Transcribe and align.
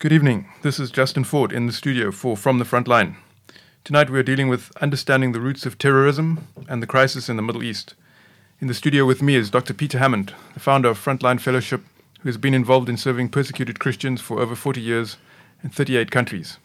Good 0.00 0.12
evening. 0.12 0.46
This 0.62 0.78
is 0.78 0.92
Justin 0.92 1.24
Ford 1.24 1.52
in 1.52 1.66
the 1.66 1.72
studio 1.72 2.12
for 2.12 2.36
From 2.36 2.60
the 2.60 2.64
Front 2.64 2.86
Line. 2.86 3.16
Tonight 3.82 4.10
we 4.10 4.20
are 4.20 4.22
dealing 4.22 4.48
with 4.48 4.70
understanding 4.80 5.32
the 5.32 5.40
roots 5.40 5.66
of 5.66 5.76
terrorism 5.76 6.46
and 6.68 6.80
the 6.80 6.86
crisis 6.86 7.28
in 7.28 7.34
the 7.34 7.42
Middle 7.42 7.64
East. 7.64 7.96
In 8.60 8.68
the 8.68 8.74
studio 8.74 9.04
with 9.04 9.22
me 9.22 9.34
is 9.34 9.50
Dr. 9.50 9.74
Peter 9.74 9.98
Hammond, 9.98 10.32
the 10.54 10.60
founder 10.60 10.88
of 10.88 11.04
Frontline 11.04 11.40
Fellowship, 11.40 11.82
who 12.20 12.28
has 12.28 12.36
been 12.36 12.54
involved 12.54 12.88
in 12.88 12.96
serving 12.96 13.30
persecuted 13.30 13.80
Christians 13.80 14.20
for 14.20 14.38
over 14.38 14.54
40 14.54 14.80
years 14.80 15.16
in 15.64 15.70
38 15.70 16.12
countries. 16.12 16.58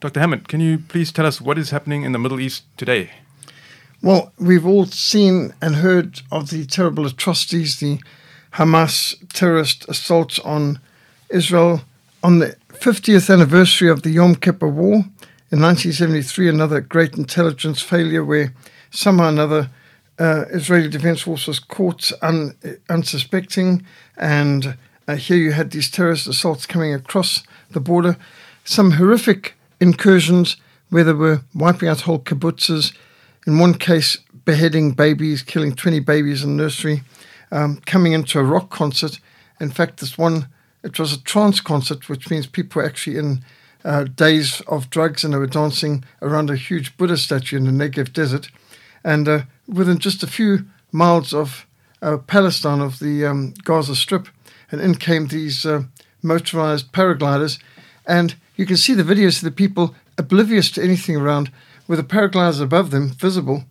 Dr. 0.00 0.18
Hammond, 0.18 0.48
can 0.48 0.58
you 0.58 0.78
please 0.78 1.12
tell 1.12 1.24
us 1.24 1.40
what 1.40 1.58
is 1.58 1.70
happening 1.70 2.02
in 2.02 2.10
the 2.10 2.18
Middle 2.18 2.40
East 2.40 2.64
today? 2.76 3.12
Well, 4.02 4.32
we've 4.40 4.66
all 4.66 4.86
seen 4.86 5.54
and 5.62 5.76
heard 5.76 6.22
of 6.32 6.50
the 6.50 6.66
terrible 6.66 7.06
atrocities, 7.06 7.78
the 7.78 8.00
Hamas 8.54 9.14
terrorist 9.32 9.88
assaults 9.88 10.40
on 10.40 10.80
Israel 11.30 11.82
on 12.26 12.40
the 12.40 12.56
50th 12.70 13.32
anniversary 13.32 13.88
of 13.88 14.02
the 14.02 14.10
Yom 14.10 14.34
Kippur 14.34 14.66
War 14.66 14.94
in 15.52 15.60
1973, 15.62 16.48
another 16.48 16.80
great 16.80 17.16
intelligence 17.16 17.80
failure 17.80 18.24
where 18.24 18.52
somehow 18.90 19.26
or 19.26 19.28
another 19.28 19.70
uh, 20.18 20.46
Israeli 20.50 20.88
Defense 20.88 21.20
Force 21.20 21.46
was 21.46 21.60
caught 21.60 22.10
un, 22.22 22.56
unsuspecting, 22.88 23.86
and 24.16 24.76
uh, 25.06 25.14
here 25.14 25.36
you 25.36 25.52
had 25.52 25.70
these 25.70 25.88
terrorist 25.88 26.26
assaults 26.26 26.66
coming 26.66 26.92
across 26.92 27.44
the 27.70 27.78
border. 27.78 28.16
Some 28.64 28.92
horrific 28.92 29.54
incursions 29.78 30.56
where 30.90 31.04
they 31.04 31.12
were 31.12 31.42
wiping 31.54 31.88
out 31.88 32.00
whole 32.00 32.18
kibbutzes. 32.18 32.92
In 33.46 33.60
one 33.60 33.74
case, 33.74 34.16
beheading 34.44 34.94
babies, 34.94 35.44
killing 35.44 35.76
20 35.76 36.00
babies 36.00 36.42
in 36.42 36.56
nursery, 36.56 37.04
um, 37.52 37.80
coming 37.86 38.14
into 38.14 38.40
a 38.40 38.42
rock 38.42 38.68
concert. 38.70 39.20
In 39.60 39.70
fact, 39.70 40.00
this 40.00 40.18
one, 40.18 40.48
it 40.86 41.00
was 41.00 41.12
a 41.12 41.22
trance 41.22 41.60
concert, 41.60 42.08
which 42.08 42.30
means 42.30 42.46
people 42.46 42.80
were 42.80 42.86
actually 42.86 43.18
in 43.18 43.44
uh, 43.84 44.04
daze 44.04 44.60
of 44.62 44.88
drugs 44.88 45.24
and 45.24 45.34
they 45.34 45.38
were 45.38 45.46
dancing 45.46 46.04
around 46.22 46.48
a 46.48 46.56
huge 46.56 46.96
Buddha 46.96 47.16
statue 47.16 47.56
in 47.56 47.64
the 47.64 47.72
Negev 47.72 48.12
desert. 48.12 48.50
And 49.02 49.28
uh, 49.28 49.42
within 49.66 49.98
just 49.98 50.22
a 50.22 50.28
few 50.28 50.66
miles 50.92 51.34
of 51.34 51.66
uh, 52.02 52.18
Palestine, 52.18 52.80
of 52.80 53.00
the 53.00 53.26
um, 53.26 53.54
Gaza 53.64 53.96
Strip, 53.96 54.28
and 54.70 54.80
in 54.80 54.94
came 54.94 55.26
these 55.26 55.66
uh, 55.66 55.82
motorized 56.22 56.92
paragliders. 56.92 57.58
And 58.06 58.36
you 58.54 58.64
can 58.64 58.76
see 58.76 58.94
the 58.94 59.02
videos 59.02 59.38
of 59.38 59.44
the 59.44 59.50
people 59.50 59.94
oblivious 60.16 60.70
to 60.72 60.82
anything 60.82 61.16
around, 61.16 61.50
with 61.88 61.98
the 61.98 62.04
paragliders 62.04 62.60
above 62.60 62.90
them 62.90 63.10
visible. 63.10 63.64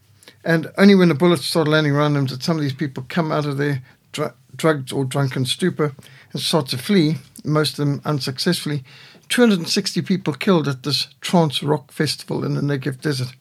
And 0.44 0.72
only 0.78 0.96
when 0.96 1.10
the 1.10 1.16
bullets 1.16 1.46
started 1.46 1.72
landing 1.72 1.96
around 1.96 2.14
them 2.14 2.26
did 2.26 2.44
some 2.44 2.58
of 2.58 2.62
these 2.62 2.74
people 2.74 3.06
come 3.08 3.32
out 3.32 3.46
of 3.46 3.58
their 3.58 3.82
dr- 4.12 4.34
drugged 4.56 4.94
or 4.94 5.06
drunken 5.06 5.46
stupor 5.46 5.94
start 6.38 6.68
to 6.70 6.78
flee, 6.78 7.16
most 7.44 7.80
of 7.80 7.86
them 7.86 8.02
unsuccessfully. 8.06 8.84
260 9.30 10.02
people 10.02 10.34
killed 10.34 10.68
at 10.68 10.84
this 10.84 11.08
trance 11.22 11.64
rock 11.64 11.92
festival 11.92 12.44
in 12.44 12.56
the 12.56 12.62
Negev 12.62 13.02
desert. 13.02 13.34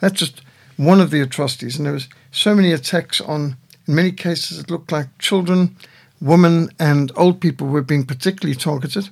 That's 0.00 0.18
just 0.18 0.42
one 0.76 1.00
of 1.00 1.10
the 1.10 1.20
atrocities. 1.20 1.76
And 1.76 1.86
there 1.86 1.92
was 1.92 2.08
so 2.30 2.54
many 2.54 2.72
attacks 2.72 3.20
on, 3.20 3.56
in 3.86 3.94
many 3.94 4.12
cases, 4.12 4.58
it 4.58 4.70
looked 4.70 4.92
like 4.92 5.16
children, 5.18 5.76
women, 6.20 6.70
and 6.78 7.12
old 7.16 7.40
people 7.40 7.66
were 7.66 7.82
being 7.82 8.04
particularly 8.04 8.56
targeted. 8.56 9.08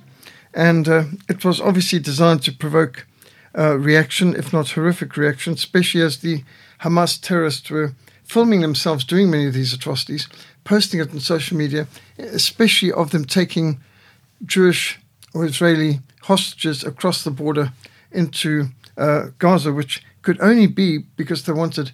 And 0.53 0.87
uh, 0.87 1.03
it 1.29 1.45
was 1.45 1.61
obviously 1.61 1.99
designed 1.99 2.43
to 2.43 2.51
provoke 2.51 3.07
uh, 3.57 3.77
reaction, 3.77 4.35
if 4.35 4.53
not 4.53 4.71
horrific 4.71 5.17
reaction, 5.17 5.53
especially 5.53 6.01
as 6.01 6.17
the 6.17 6.43
Hamas 6.81 7.19
terrorists 7.19 7.69
were 7.69 7.93
filming 8.23 8.61
themselves 8.61 9.03
doing 9.03 9.29
many 9.29 9.45
of 9.47 9.53
these 9.53 9.73
atrocities, 9.73 10.27
posting 10.63 10.99
it 10.99 11.11
on 11.11 11.19
social 11.19 11.57
media, 11.57 11.87
especially 12.17 12.91
of 12.91 13.11
them 13.11 13.25
taking 13.25 13.79
Jewish 14.45 14.99
or 15.33 15.45
Israeli 15.45 15.99
hostages 16.23 16.83
across 16.83 17.23
the 17.23 17.31
border 17.31 17.71
into 18.11 18.67
uh, 18.97 19.27
Gaza, 19.39 19.71
which 19.71 20.03
could 20.21 20.39
only 20.41 20.67
be 20.67 20.99
because 21.17 21.43
they 21.43 21.53
wanted 21.53 21.91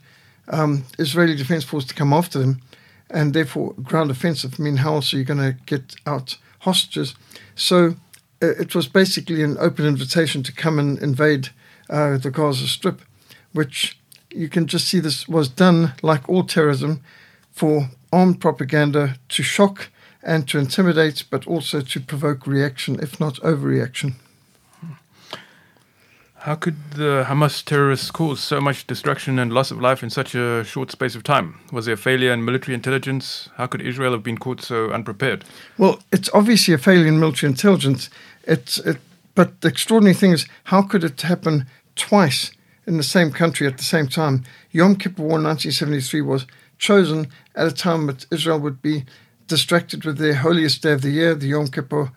um, 0.49 0.83
Israeli 0.97 1.35
Defense 1.35 1.63
Force 1.63 1.85
to 1.85 1.93
come 1.93 2.13
after 2.13 2.39
them, 2.39 2.61
and 3.09 3.33
therefore 3.33 3.73
ground 3.83 4.11
offensive. 4.11 4.55
I 4.59 4.63
mean, 4.63 4.77
how 4.77 4.95
else 4.95 5.13
are 5.13 5.17
you 5.17 5.23
going 5.23 5.39
to 5.39 5.57
get 5.65 5.95
out 6.05 6.37
hostages? 6.59 7.15
So 7.55 7.95
uh, 8.41 8.47
it 8.59 8.75
was 8.75 8.87
basically 8.87 9.43
an 9.43 9.57
open 9.59 9.85
invitation 9.85 10.43
to 10.43 10.51
come 10.51 10.79
and 10.79 10.99
invade 10.99 11.49
uh, 11.89 12.17
the 12.17 12.31
Gaza 12.31 12.67
Strip, 12.67 13.01
which 13.53 13.97
you 14.31 14.49
can 14.49 14.67
just 14.67 14.87
see 14.87 14.99
this 14.99 15.27
was 15.27 15.49
done 15.49 15.93
like 16.01 16.27
all 16.27 16.43
terrorism 16.43 17.01
for 17.57 17.89
armed 18.13 18.39
propaganda 18.39 19.15
to 19.29 19.41
shock 19.41 19.89
and 20.21 20.47
to 20.47 20.59
intimidate, 20.59 21.23
but 21.31 21.47
also 21.47 21.81
to 21.81 21.99
provoke 21.99 22.45
reaction, 22.45 22.99
if 23.01 23.19
not 23.19 23.35
overreaction. 23.37 24.13
How 26.41 26.53
could 26.53 26.75
the 26.91 27.25
Hamas 27.27 27.65
terrorists 27.65 28.11
cause 28.11 28.39
so 28.39 28.61
much 28.61 28.85
destruction 28.85 29.39
and 29.39 29.51
loss 29.51 29.71
of 29.71 29.81
life 29.81 30.03
in 30.03 30.11
such 30.11 30.35
a 30.35 30.63
short 30.63 30.91
space 30.91 31.15
of 31.15 31.23
time? 31.23 31.59
Was 31.71 31.85
there 31.85 31.95
a 31.95 31.97
failure 31.97 32.31
in 32.31 32.45
military 32.45 32.75
intelligence? 32.75 33.49
How 33.55 33.65
could 33.65 33.81
Israel 33.81 34.11
have 34.11 34.23
been 34.23 34.37
caught 34.37 34.61
so 34.61 34.91
unprepared? 34.91 35.43
Well, 35.79 36.03
it's 36.11 36.29
obviously 36.35 36.75
a 36.75 36.77
failure 36.77 37.07
in 37.07 37.19
military 37.19 37.49
intelligence. 37.49 38.11
It's, 38.43 38.77
it, 38.77 38.97
but 39.33 39.61
the 39.61 39.67
extraordinary 39.67 40.13
thing 40.13 40.31
is, 40.31 40.45
how 40.65 40.83
could 40.83 41.03
it 41.03 41.19
happen 41.21 41.65
twice 41.95 42.51
in 42.85 42.97
the 42.97 43.03
same 43.03 43.31
country 43.31 43.65
at 43.65 43.77
the 43.77 43.83
same 43.83 44.07
time? 44.07 44.43
Yom 44.71 44.95
Kippur 44.95 45.23
War 45.23 45.41
1973 45.41 46.21
was 46.21 46.45
chosen 46.77 47.27
at 47.55 47.67
a 47.67 47.71
time 47.71 48.07
that 48.07 48.25
Israel 48.31 48.59
would 48.59 48.81
be 48.81 49.05
distracted 49.47 50.05
with 50.05 50.17
their 50.17 50.35
holiest 50.35 50.81
day 50.81 50.93
of 50.93 51.01
the 51.01 51.09
year, 51.09 51.33
the 51.33 51.47
Yom 51.47 51.67
Kippur 51.67 52.11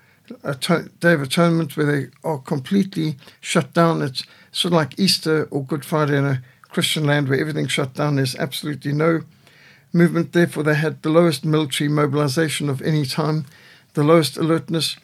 Day 1.00 1.12
of 1.12 1.22
Atonement, 1.22 1.76
where 1.76 1.86
they 1.86 2.08
are 2.22 2.38
completely 2.38 3.16
shut 3.40 3.72
down. 3.72 4.02
It's 4.02 4.24
sort 4.52 4.72
of 4.72 4.76
like 4.76 4.98
Easter 4.98 5.48
or 5.50 5.64
Good 5.64 5.84
Friday 5.84 6.16
in 6.16 6.24
a 6.24 6.42
Christian 6.68 7.04
land 7.04 7.28
where 7.28 7.40
everything's 7.40 7.72
shut 7.72 7.94
down. 7.94 8.16
There's 8.16 8.36
absolutely 8.36 8.92
no 8.92 9.22
movement. 9.92 10.32
Therefore, 10.32 10.62
they 10.62 10.74
had 10.74 11.02
the 11.02 11.10
lowest 11.10 11.44
military 11.44 11.88
mobilization 11.88 12.68
of 12.68 12.80
any 12.82 13.04
time, 13.04 13.46
the 13.94 14.04
lowest 14.04 14.36
alertness. 14.36 14.96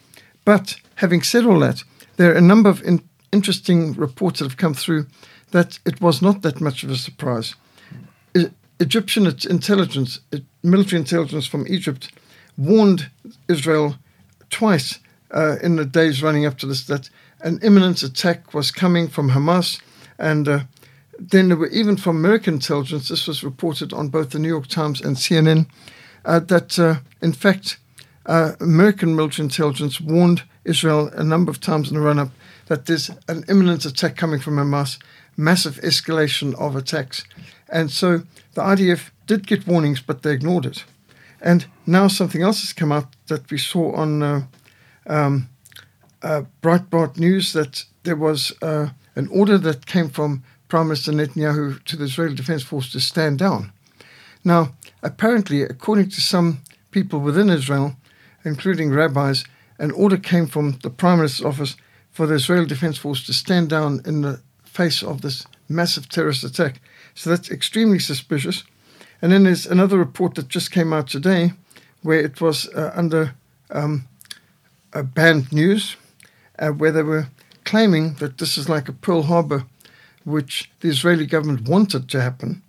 But 0.45 0.77
having 0.95 1.21
said 1.23 1.45
all 1.45 1.59
that, 1.59 1.83
there 2.15 2.31
are 2.31 2.37
a 2.37 2.41
number 2.41 2.69
of 2.69 2.81
in- 2.83 3.07
interesting 3.31 3.93
reports 3.93 4.39
that 4.39 4.45
have 4.45 4.57
come 4.57 4.73
through 4.73 5.07
that 5.51 5.79
it 5.85 6.01
was 6.01 6.21
not 6.21 6.41
that 6.41 6.61
much 6.61 6.83
of 6.83 6.89
a 6.89 6.95
surprise. 6.95 7.55
Egyptian 8.79 9.25
intelligence, 9.25 10.19
military 10.63 10.99
intelligence 10.99 11.47
from 11.47 11.67
Egypt, 11.67 12.11
warned 12.57 13.09
Israel 13.47 13.95
twice 14.49 14.99
uh, 15.31 15.57
in 15.61 15.75
the 15.75 15.85
days 15.85 16.23
running 16.23 16.45
up 16.45 16.57
to 16.59 16.65
this 16.65 16.85
that 16.85 17.09
an 17.41 17.59
imminent 17.61 18.01
attack 18.01 18.53
was 18.53 18.71
coming 18.71 19.07
from 19.07 19.31
Hamas. 19.31 19.81
And 20.17 20.47
uh, 20.47 20.59
then 21.19 21.49
there 21.49 21.57
were 21.57 21.67
even 21.67 21.97
from 21.97 22.17
American 22.17 22.55
intelligence, 22.55 23.09
this 23.09 23.27
was 23.27 23.43
reported 23.43 23.93
on 23.93 24.09
both 24.09 24.31
the 24.31 24.39
New 24.39 24.47
York 24.47 24.67
Times 24.67 25.01
and 25.01 25.15
CNN, 25.15 25.67
uh, 26.25 26.39
that 26.39 26.77
uh, 26.79 26.95
in 27.21 27.33
fact, 27.33 27.77
uh, 28.25 28.53
American 28.59 29.15
military 29.15 29.45
intelligence 29.45 30.01
warned 30.01 30.43
Israel 30.65 31.07
a 31.13 31.23
number 31.23 31.49
of 31.49 31.61
times 31.61 31.89
in 31.89 31.95
the 31.95 32.01
run 32.01 32.19
up 32.19 32.29
that 32.67 32.85
there's 32.85 33.09
an 33.29 33.45
imminent 33.47 33.85
attack 33.85 34.17
coming 34.17 34.39
from 34.39 34.57
Hamas, 34.57 34.99
massive 35.37 35.75
escalation 35.77 36.53
of 36.55 36.75
attacks. 36.75 37.23
And 37.69 37.89
so 37.89 38.23
the 38.57 38.63
IDF 38.63 39.11
did 39.27 39.45
get 39.45 39.67
warnings, 39.67 40.01
but 40.01 40.23
they 40.23 40.31
ignored 40.31 40.65
it. 40.65 40.83
And 41.39 41.67
now 41.85 42.07
something 42.07 42.41
else 42.41 42.61
has 42.61 42.73
come 42.73 42.91
out 42.91 43.15
that 43.27 43.51
we 43.51 43.59
saw 43.59 43.93
on 43.93 44.23
uh, 44.23 44.41
um, 45.05 45.47
uh, 46.23 46.41
Breitbart 46.63 47.19
News 47.19 47.53
that 47.53 47.85
there 48.01 48.15
was 48.15 48.51
uh, 48.63 48.89
an 49.15 49.27
order 49.27 49.59
that 49.59 49.85
came 49.85 50.09
from 50.09 50.43
Prime 50.69 50.87
Minister 50.87 51.11
Netanyahu 51.11 51.83
to 51.83 51.95
the 51.95 52.05
Israeli 52.05 52.33
Defense 52.33 52.63
Force 52.63 52.91
to 52.93 52.99
stand 52.99 53.37
down. 53.37 53.71
Now, 54.43 54.73
apparently, 55.03 55.61
according 55.61 56.09
to 56.09 56.21
some 56.21 56.63
people 56.89 57.19
within 57.19 57.51
Israel, 57.51 57.95
including 58.43 58.89
rabbis, 58.89 59.45
an 59.77 59.91
order 59.91 60.17
came 60.17 60.47
from 60.47 60.79
the 60.81 60.89
Prime 60.89 61.19
Minister's 61.19 61.45
office 61.45 61.75
for 62.09 62.25
the 62.25 62.33
Israeli 62.33 62.65
Defense 62.65 62.97
Force 62.97 63.23
to 63.27 63.33
stand 63.33 63.69
down 63.69 64.01
in 64.03 64.23
the 64.23 64.41
face 64.63 65.03
of 65.03 65.21
this 65.21 65.45
massive 65.69 66.09
terrorist 66.09 66.43
attack. 66.43 66.81
So 67.17 67.31
that's 67.31 67.49
extremely 67.49 67.97
suspicious. 67.97 68.63
And 69.23 69.31
then 69.31 69.43
there's 69.43 69.65
another 69.65 69.97
report 69.97 70.35
that 70.35 70.49
just 70.49 70.69
came 70.71 70.93
out 70.93 71.07
today 71.07 71.53
where 72.03 72.19
it 72.19 72.39
was 72.39 72.69
uh, 72.69 72.91
under 72.93 73.33
um, 73.71 74.07
banned 74.93 75.51
news, 75.51 75.95
uh, 76.59 76.69
where 76.69 76.91
they 76.91 77.01
were 77.01 77.25
claiming 77.63 78.13
that 78.19 78.37
this 78.37 78.55
is 78.55 78.69
like 78.69 78.87
a 78.87 78.93
Pearl 78.93 79.23
Harbor, 79.23 79.65
which 80.25 80.69
the 80.81 80.89
Israeli 80.89 81.25
government 81.25 81.67
wanted 81.67 82.07
to 82.09 82.21
happen 82.21 82.61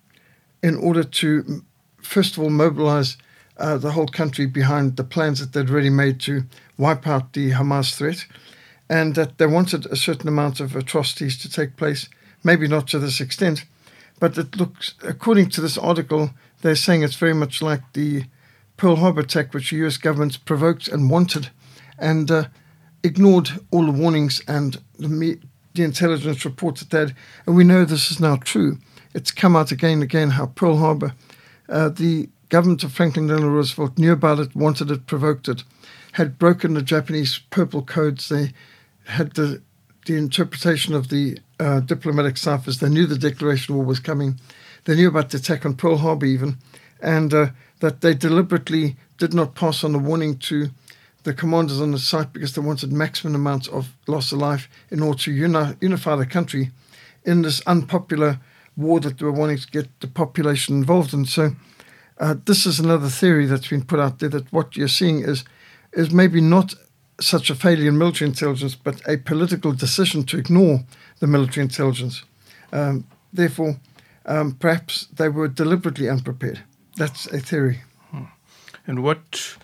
in 0.62 0.76
order 0.76 1.04
to, 1.04 1.62
first 2.00 2.38
of 2.38 2.42
all, 2.42 2.50
mobilize 2.50 3.18
uh, 3.58 3.76
the 3.76 3.92
whole 3.92 4.08
country 4.08 4.46
behind 4.46 4.96
the 4.96 5.04
plans 5.04 5.40
that 5.40 5.52
they'd 5.52 5.70
already 5.70 5.90
made 5.90 6.20
to 6.20 6.44
wipe 6.78 7.06
out 7.06 7.34
the 7.34 7.50
Hamas 7.50 7.94
threat, 7.94 8.24
and 8.88 9.14
that 9.14 9.36
they 9.36 9.46
wanted 9.46 9.84
a 9.86 9.96
certain 9.96 10.26
amount 10.26 10.58
of 10.58 10.74
atrocities 10.74 11.36
to 11.36 11.50
take 11.50 11.76
place, 11.76 12.08
maybe 12.42 12.66
not 12.66 12.88
to 12.88 12.98
this 12.98 13.20
extent, 13.20 13.66
but 14.20 14.36
it 14.36 14.56
looks, 14.56 14.94
according 15.02 15.50
to 15.50 15.60
this 15.60 15.78
article, 15.78 16.30
they're 16.62 16.74
saying 16.74 17.02
it's 17.02 17.16
very 17.16 17.34
much 17.34 17.62
like 17.62 17.92
the 17.92 18.24
Pearl 18.76 18.96
Harbor 18.96 19.20
attack, 19.20 19.54
which 19.54 19.70
the 19.70 19.86
US 19.86 19.96
government 19.96 20.44
provoked 20.44 20.88
and 20.88 21.10
wanted 21.10 21.50
and 21.98 22.30
uh, 22.30 22.44
ignored 23.02 23.50
all 23.70 23.86
the 23.86 23.92
warnings 23.92 24.40
and 24.46 24.80
the, 24.98 25.38
the 25.74 25.82
intelligence 25.82 26.44
reports 26.44 26.80
that 26.80 26.90
they 26.90 26.98
had, 26.98 27.14
and 27.46 27.56
we 27.56 27.64
know 27.64 27.84
this 27.84 28.10
is 28.10 28.20
now 28.20 28.36
true. 28.36 28.78
It's 29.14 29.30
come 29.30 29.56
out 29.56 29.72
again 29.72 29.94
and 29.94 30.02
again 30.02 30.30
how 30.30 30.46
Pearl 30.46 30.76
Harbor, 30.76 31.14
uh, 31.68 31.88
the 31.88 32.28
government 32.48 32.84
of 32.84 32.92
Franklin 32.92 33.26
Delano 33.26 33.48
Roosevelt 33.48 33.98
knew 33.98 34.12
about 34.12 34.38
it, 34.38 34.54
wanted 34.54 34.90
it, 34.90 35.06
provoked 35.06 35.48
it, 35.48 35.64
had 36.12 36.38
broken 36.38 36.74
the 36.74 36.82
Japanese 36.82 37.38
purple 37.50 37.82
codes. 37.82 38.28
They 38.28 38.52
had 39.04 39.34
the 39.34 39.62
the 40.06 40.16
interpretation 40.16 40.94
of 40.94 41.08
the 41.08 41.38
uh, 41.60 41.80
diplomatic 41.80 42.36
ciphers. 42.36 42.78
They 42.78 42.88
knew 42.88 43.06
the 43.06 43.18
declaration 43.18 43.74
of 43.74 43.78
war 43.78 43.86
was 43.86 44.00
coming. 44.00 44.38
They 44.84 44.96
knew 44.96 45.08
about 45.08 45.30
the 45.30 45.38
attack 45.38 45.66
on 45.66 45.74
Pearl 45.74 45.98
Harbor 45.98 46.26
even, 46.26 46.58
and 47.00 47.32
uh, 47.34 47.48
that 47.80 48.00
they 48.00 48.14
deliberately 48.14 48.96
did 49.18 49.34
not 49.34 49.54
pass 49.54 49.84
on 49.84 49.92
the 49.92 49.98
warning 49.98 50.38
to 50.38 50.70
the 51.24 51.34
commanders 51.34 51.80
on 51.80 51.90
the 51.90 51.98
site 51.98 52.32
because 52.32 52.54
they 52.54 52.60
wanted 52.60 52.92
maximum 52.92 53.34
amounts 53.34 53.68
of 53.68 53.92
loss 54.06 54.32
of 54.32 54.38
life 54.38 54.68
in 54.90 55.02
order 55.02 55.18
to 55.18 55.32
uni- 55.32 55.76
unify 55.80 56.16
the 56.16 56.24
country 56.24 56.70
in 57.24 57.42
this 57.42 57.60
unpopular 57.66 58.40
war 58.76 59.00
that 59.00 59.18
they 59.18 59.24
were 59.24 59.32
wanting 59.32 59.58
to 59.58 59.70
get 59.70 60.00
the 60.00 60.06
population 60.06 60.76
involved 60.76 61.12
in. 61.12 61.26
So 61.26 61.50
uh, 62.18 62.36
this 62.44 62.64
is 62.64 62.78
another 62.78 63.08
theory 63.08 63.46
that's 63.46 63.68
been 63.68 63.84
put 63.84 64.00
out 64.00 64.20
there 64.20 64.28
that 64.30 64.52
what 64.52 64.76
you're 64.76 64.88
seeing 64.88 65.20
is 65.20 65.44
is 65.92 66.10
maybe 66.10 66.40
not 66.40 66.74
such 67.20 67.50
a 67.50 67.54
failure 67.54 67.88
in 67.88 67.98
military 67.98 68.28
intelligence, 68.28 68.74
but 68.74 69.00
a 69.08 69.16
political 69.16 69.72
decision 69.72 70.24
to 70.24 70.38
ignore 70.38 70.84
the 71.20 71.26
military 71.26 71.64
intelligence. 71.64 72.22
Um, 72.72 73.06
therefore, 73.32 73.80
um, 74.26 74.52
perhaps 74.52 75.06
they 75.06 75.28
were 75.28 75.48
deliberately 75.48 76.08
unprepared. 76.08 76.60
That's 76.96 77.26
a 77.26 77.40
theory. 77.40 77.80
And 78.86 79.02
what 79.02 79.56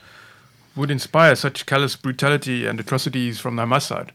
would 0.77 0.91
inspire 0.91 1.35
such 1.35 1.67
callous 1.67 1.97
brutality 1.97 2.67
and 2.67 2.79
atrocities 2.79 3.41
from 3.41 3.57
the 3.57 3.63
Hamas 3.63 3.83
side? 3.83 4.13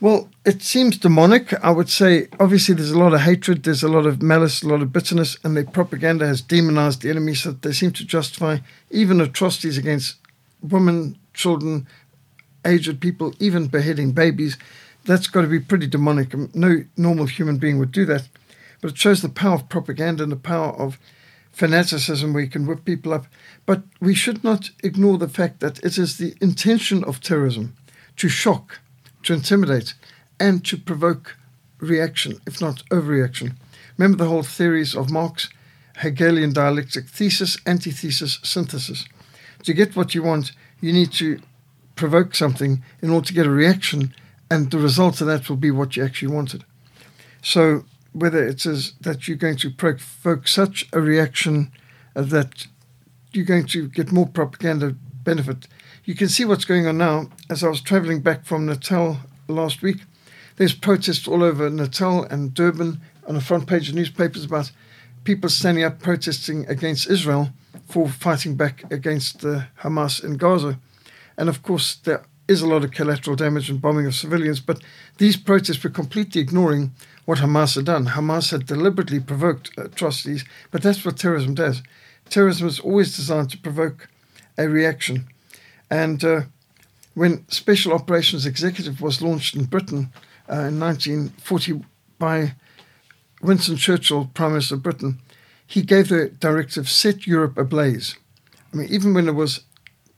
Well, 0.00 0.28
it 0.46 0.62
seems 0.62 0.96
demonic. 0.96 1.52
I 1.62 1.70
would 1.70 1.90
say, 1.90 2.28
obviously, 2.40 2.74
there's 2.74 2.90
a 2.90 2.98
lot 2.98 3.12
of 3.12 3.20
hatred, 3.20 3.62
there's 3.62 3.82
a 3.82 3.88
lot 3.88 4.06
of 4.06 4.22
malice, 4.22 4.62
a 4.62 4.68
lot 4.68 4.80
of 4.80 4.92
bitterness, 4.92 5.36
and 5.44 5.56
their 5.56 5.64
propaganda 5.64 6.26
has 6.26 6.40
demonized 6.40 7.02
the 7.02 7.10
enemy 7.10 7.34
so 7.34 7.50
that 7.50 7.62
they 7.62 7.72
seem 7.72 7.92
to 7.92 8.04
justify 8.04 8.58
even 8.90 9.20
atrocities 9.20 9.76
against 9.76 10.16
women, 10.62 11.18
children, 11.34 11.86
aged 12.64 13.00
people, 13.00 13.34
even 13.38 13.66
beheading 13.66 14.12
babies. 14.12 14.56
That's 15.04 15.28
got 15.28 15.42
to 15.42 15.48
be 15.48 15.60
pretty 15.60 15.86
demonic. 15.86 16.34
No 16.54 16.84
normal 16.96 17.26
human 17.26 17.58
being 17.58 17.78
would 17.78 17.92
do 17.92 18.04
that. 18.06 18.28
But 18.80 18.92
it 18.92 18.98
shows 18.98 19.22
the 19.22 19.28
power 19.28 19.54
of 19.54 19.68
propaganda 19.68 20.22
and 20.22 20.32
the 20.32 20.36
power 20.36 20.72
of 20.72 20.98
fanaticism 21.52 22.32
where 22.32 22.42
you 22.42 22.50
can 22.50 22.66
whip 22.66 22.84
people 22.84 23.12
up. 23.12 23.26
But 23.66 23.82
we 24.00 24.14
should 24.14 24.42
not 24.44 24.70
ignore 24.82 25.18
the 25.18 25.28
fact 25.28 25.60
that 25.60 25.78
it 25.80 25.98
is 25.98 26.16
the 26.16 26.34
intention 26.40 27.04
of 27.04 27.20
terrorism 27.20 27.76
to 28.16 28.28
shock, 28.28 28.80
to 29.24 29.34
intimidate, 29.34 29.94
and 30.38 30.64
to 30.64 30.76
provoke 30.76 31.36
reaction, 31.78 32.40
if 32.46 32.60
not 32.60 32.84
overreaction. 32.90 33.54
Remember 33.98 34.24
the 34.24 34.30
whole 34.30 34.42
theories 34.42 34.94
of 34.94 35.10
Marx, 35.10 35.48
Hegelian 35.96 36.52
dialectic 36.52 37.06
thesis, 37.08 37.58
antithesis, 37.66 38.38
synthesis. 38.42 39.06
To 39.64 39.74
get 39.74 39.96
what 39.96 40.14
you 40.14 40.22
want, 40.22 40.52
you 40.80 40.92
need 40.92 41.12
to 41.12 41.40
provoke 42.00 42.34
something 42.34 42.82
in 43.02 43.10
order 43.10 43.26
to 43.26 43.34
get 43.34 43.46
a 43.46 43.50
reaction, 43.50 44.14
and 44.50 44.70
the 44.70 44.78
result 44.78 45.20
of 45.20 45.26
that 45.26 45.48
will 45.48 45.56
be 45.56 45.70
what 45.70 45.96
you 45.96 46.02
actually 46.02 46.34
wanted. 46.34 46.64
So 47.42 47.84
whether 48.12 48.42
it 48.44 48.64
is 48.64 48.94
that 49.02 49.28
you're 49.28 49.36
going 49.36 49.58
to 49.58 49.70
provoke 49.70 50.48
such 50.48 50.88
a 50.94 51.00
reaction 51.00 51.70
uh, 52.16 52.22
that 52.22 52.66
you're 53.32 53.44
going 53.44 53.66
to 53.66 53.88
get 53.88 54.10
more 54.10 54.26
propaganda 54.26 54.96
benefit. 55.22 55.68
You 56.04 56.14
can 56.14 56.28
see 56.28 56.46
what's 56.46 56.64
going 56.64 56.86
on 56.86 56.96
now. 56.96 57.28
As 57.50 57.62
I 57.62 57.68
was 57.68 57.82
traveling 57.82 58.20
back 58.20 58.44
from 58.46 58.66
Natal 58.66 59.18
last 59.46 59.82
week, 59.82 59.98
there's 60.56 60.74
protests 60.74 61.28
all 61.28 61.42
over 61.42 61.68
Natal 61.68 62.24
and 62.24 62.54
Durban 62.54 63.00
on 63.28 63.34
the 63.34 63.40
front 63.40 63.66
page 63.66 63.90
of 63.90 63.94
newspapers 63.94 64.46
about 64.46 64.72
people 65.24 65.50
standing 65.50 65.84
up 65.84 66.00
protesting 66.00 66.66
against 66.66 67.10
Israel 67.10 67.50
for 67.84 68.08
fighting 68.08 68.56
back 68.56 68.90
against 68.90 69.40
the 69.40 69.66
Hamas 69.82 70.24
in 70.24 70.38
Gaza. 70.38 70.78
And 71.36 71.48
of 71.48 71.62
course, 71.62 71.96
there 71.96 72.22
is 72.48 72.62
a 72.62 72.66
lot 72.66 72.84
of 72.84 72.90
collateral 72.90 73.36
damage 73.36 73.70
and 73.70 73.80
bombing 73.80 74.06
of 74.06 74.14
civilians, 74.14 74.60
but 74.60 74.82
these 75.18 75.36
protests 75.36 75.82
were 75.84 75.90
completely 75.90 76.40
ignoring 76.40 76.92
what 77.24 77.38
Hamas 77.38 77.76
had 77.76 77.84
done. 77.84 78.06
Hamas 78.06 78.50
had 78.50 78.66
deliberately 78.66 79.20
provoked 79.20 79.70
atrocities, 79.78 80.44
but 80.70 80.82
that's 80.82 81.04
what 81.04 81.16
terrorism 81.16 81.54
does. 81.54 81.82
Terrorism 82.28 82.66
is 82.66 82.80
always 82.80 83.14
designed 83.14 83.50
to 83.50 83.58
provoke 83.58 84.08
a 84.58 84.68
reaction. 84.68 85.28
And 85.90 86.24
uh, 86.24 86.42
when 87.14 87.48
Special 87.48 87.92
Operations 87.92 88.46
Executive 88.46 89.00
was 89.00 89.22
launched 89.22 89.54
in 89.54 89.64
Britain 89.64 90.12
uh, 90.48 90.70
in 90.70 90.80
1940 90.80 91.84
by 92.18 92.54
Winston 93.42 93.76
Churchill, 93.76 94.30
Prime 94.34 94.52
Minister 94.52 94.74
of 94.74 94.82
Britain, 94.82 95.20
he 95.66 95.82
gave 95.82 96.08
the 96.08 96.28
directive 96.40 96.88
set 96.88 97.26
Europe 97.26 97.56
ablaze. 97.56 98.16
I 98.72 98.76
mean, 98.76 98.88
even 98.90 99.14
when 99.14 99.24
there 99.24 99.34
was 99.34 99.60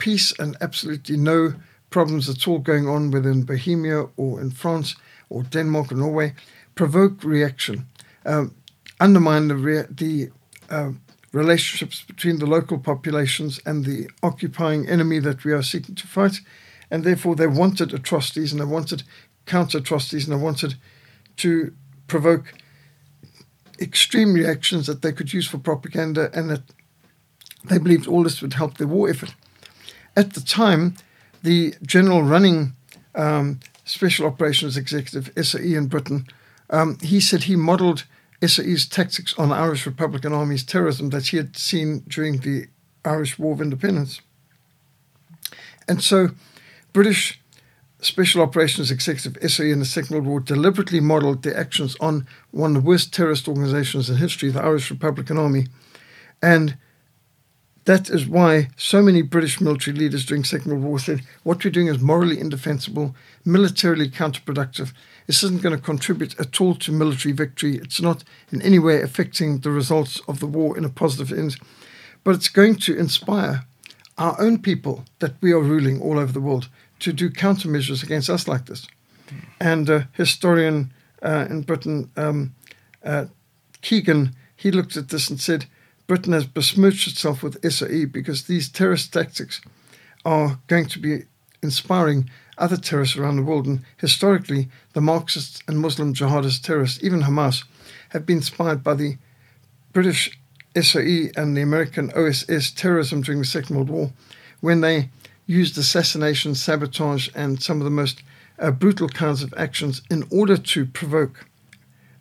peace 0.02 0.32
and 0.40 0.56
absolutely 0.60 1.16
no 1.16 1.54
problems 1.90 2.28
at 2.28 2.48
all 2.48 2.58
going 2.58 2.88
on 2.88 3.12
within 3.12 3.44
Bohemia 3.44 4.06
or 4.16 4.40
in 4.40 4.50
France 4.50 4.96
or 5.30 5.44
Denmark 5.44 5.92
or 5.92 5.94
Norway, 5.94 6.34
provoke 6.74 7.22
reaction, 7.22 7.86
um, 8.26 8.52
undermine 8.98 9.46
the, 9.46 9.54
rea- 9.54 9.86
the 9.88 10.30
uh, 10.70 10.90
relationships 11.30 12.02
between 12.02 12.40
the 12.40 12.46
local 12.46 12.78
populations 12.78 13.60
and 13.64 13.84
the 13.84 14.10
occupying 14.24 14.88
enemy 14.88 15.20
that 15.20 15.44
we 15.44 15.52
are 15.52 15.62
seeking 15.62 15.94
to 15.94 16.08
fight. 16.08 16.40
And 16.90 17.04
therefore, 17.04 17.36
they 17.36 17.46
wanted 17.46 17.94
atrocities 17.94 18.50
and 18.50 18.60
they 18.60 18.64
wanted 18.66 19.04
counter 19.46 19.78
atrocities 19.78 20.26
and 20.26 20.36
they 20.36 20.42
wanted 20.42 20.74
to 21.36 21.72
provoke 22.08 22.54
extreme 23.80 24.34
reactions 24.34 24.88
that 24.88 25.02
they 25.02 25.12
could 25.12 25.32
use 25.32 25.46
for 25.46 25.58
propaganda 25.58 26.28
and 26.34 26.50
that 26.50 26.62
they 27.66 27.78
believed 27.78 28.08
all 28.08 28.24
this 28.24 28.42
would 28.42 28.54
help 28.54 28.78
their 28.78 28.88
war 28.88 29.08
effort. 29.08 29.32
At 30.16 30.34
the 30.34 30.40
time, 30.40 30.94
the 31.42 31.74
general 31.82 32.22
running 32.22 32.74
um, 33.14 33.60
Special 33.84 34.26
Operations 34.26 34.76
Executive, 34.76 35.30
SOE 35.44 35.58
in 35.60 35.86
Britain, 35.86 36.26
um, 36.70 36.98
he 37.02 37.20
said 37.20 37.44
he 37.44 37.56
modeled 37.56 38.04
SOE's 38.44 38.86
tactics 38.86 39.34
on 39.38 39.52
Irish 39.52 39.86
Republican 39.86 40.32
Army's 40.32 40.64
terrorism 40.64 41.10
that 41.10 41.28
he 41.28 41.36
had 41.36 41.56
seen 41.56 42.00
during 42.08 42.38
the 42.38 42.66
Irish 43.04 43.38
War 43.38 43.52
of 43.52 43.60
Independence. 43.60 44.20
And 45.88 46.02
so, 46.02 46.30
British 46.92 47.40
Special 48.00 48.42
Operations 48.42 48.90
Executive 48.90 49.50
SOE 49.50 49.64
in 49.64 49.78
the 49.78 49.84
Second 49.84 50.14
World 50.14 50.26
War 50.26 50.40
deliberately 50.40 51.00
modeled 51.00 51.42
their 51.42 51.56
actions 51.56 51.96
on 52.00 52.26
one 52.50 52.76
of 52.76 52.82
the 52.82 52.88
worst 52.88 53.14
terrorist 53.14 53.46
organizations 53.46 54.10
in 54.10 54.16
history, 54.16 54.50
the 54.50 54.62
Irish 54.62 54.90
Republican 54.90 55.38
Army. 55.38 55.68
And 56.42 56.76
that 57.84 58.08
is 58.08 58.26
why 58.26 58.68
so 58.76 59.02
many 59.02 59.22
British 59.22 59.60
military 59.60 59.96
leaders 59.96 60.24
during 60.24 60.44
Second 60.44 60.70
World 60.70 60.84
War 60.84 60.98
said 60.98 61.22
what 61.42 61.64
we're 61.64 61.70
doing 61.70 61.88
is 61.88 61.98
morally 61.98 62.38
indefensible, 62.38 63.14
militarily 63.44 64.08
counterproductive. 64.08 64.92
This 65.26 65.42
isn't 65.42 65.62
going 65.62 65.76
to 65.76 65.82
contribute 65.82 66.38
at 66.38 66.60
all 66.60 66.74
to 66.76 66.92
military 66.92 67.32
victory. 67.32 67.76
It's 67.76 68.00
not 68.00 68.22
in 68.52 68.62
any 68.62 68.78
way 68.78 69.02
affecting 69.02 69.58
the 69.58 69.70
results 69.70 70.20
of 70.28 70.38
the 70.38 70.46
war 70.46 70.78
in 70.78 70.84
a 70.84 70.88
positive 70.88 71.36
end, 71.36 71.56
but 72.22 72.36
it's 72.36 72.48
going 72.48 72.76
to 72.76 72.96
inspire 72.96 73.64
our 74.16 74.40
own 74.40 74.58
people 74.58 75.04
that 75.18 75.34
we 75.40 75.52
are 75.52 75.60
ruling 75.60 76.00
all 76.00 76.18
over 76.18 76.32
the 76.32 76.40
world 76.40 76.68
to 77.00 77.12
do 77.12 77.30
countermeasures 77.30 78.04
against 78.04 78.30
us 78.30 78.46
like 78.46 78.66
this. 78.66 78.86
And 79.58 79.88
a 79.88 80.08
historian 80.12 80.92
uh, 81.22 81.46
in 81.50 81.62
Britain, 81.62 82.10
um, 82.16 82.54
uh, 83.04 83.26
Keegan, 83.80 84.36
he 84.54 84.70
looked 84.70 84.96
at 84.96 85.08
this 85.08 85.28
and 85.30 85.40
said, 85.40 85.66
Britain 86.12 86.34
has 86.34 86.44
besmirched 86.44 87.08
itself 87.08 87.42
with 87.42 87.72
SOE 87.72 88.04
because 88.04 88.42
these 88.42 88.68
terrorist 88.68 89.14
tactics 89.14 89.62
are 90.26 90.58
going 90.66 90.84
to 90.84 90.98
be 90.98 91.22
inspiring 91.62 92.28
other 92.58 92.76
terrorists 92.76 93.16
around 93.16 93.36
the 93.36 93.42
world. 93.42 93.64
And 93.66 93.80
historically, 93.96 94.68
the 94.92 95.00
Marxists 95.00 95.62
and 95.66 95.80
Muslim 95.80 96.12
jihadist 96.12 96.64
terrorists, 96.64 97.02
even 97.02 97.22
Hamas, 97.22 97.64
have 98.10 98.26
been 98.26 98.36
inspired 98.36 98.84
by 98.84 98.92
the 98.92 99.16
British 99.94 100.38
SOE 100.78 101.30
and 101.34 101.56
the 101.56 101.62
American 101.62 102.12
OSS 102.12 102.72
terrorism 102.72 103.22
during 103.22 103.40
the 103.40 103.46
Second 103.46 103.76
World 103.76 103.88
War 103.88 104.12
when 104.60 104.82
they 104.82 105.08
used 105.46 105.78
assassination, 105.78 106.54
sabotage, 106.54 107.30
and 107.34 107.62
some 107.62 107.78
of 107.78 107.84
the 107.84 107.90
most 107.90 108.22
uh, 108.58 108.70
brutal 108.70 109.08
kinds 109.08 109.42
of 109.42 109.54
actions 109.56 110.02
in 110.10 110.28
order 110.30 110.58
to 110.58 110.84
provoke 110.84 111.46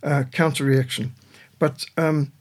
uh, 0.01 0.23
counter 0.31 0.63
reaction. 0.63 1.13
But 1.59 1.83
um, 1.97 2.31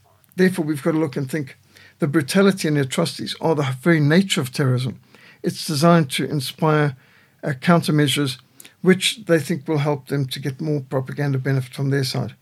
therefore, 0.40 0.64
we've 0.64 0.82
got 0.82 0.92
to 0.92 0.98
look 0.98 1.16
and 1.16 1.30
think 1.30 1.56
the 1.98 2.08
brutality 2.08 2.66
and 2.66 2.76
the 2.76 2.82
atrocities 2.82 3.36
are 3.40 3.54
the 3.54 3.76
very 3.80 4.00
nature 4.00 4.40
of 4.40 4.52
terrorism. 4.52 5.00
It's 5.42 5.66
designed 5.66 6.10
to 6.12 6.24
inspire 6.24 6.96
uh, 7.42 7.52
countermeasures 7.60 8.38
which 8.82 9.24
they 9.26 9.38
think 9.38 9.68
will 9.68 9.78
help 9.78 10.08
them 10.08 10.26
to 10.26 10.40
get 10.40 10.60
more 10.60 10.80
propaganda 10.80 11.38
benefit 11.38 11.74
from 11.74 11.90
their 11.90 12.04
side. 12.04 12.34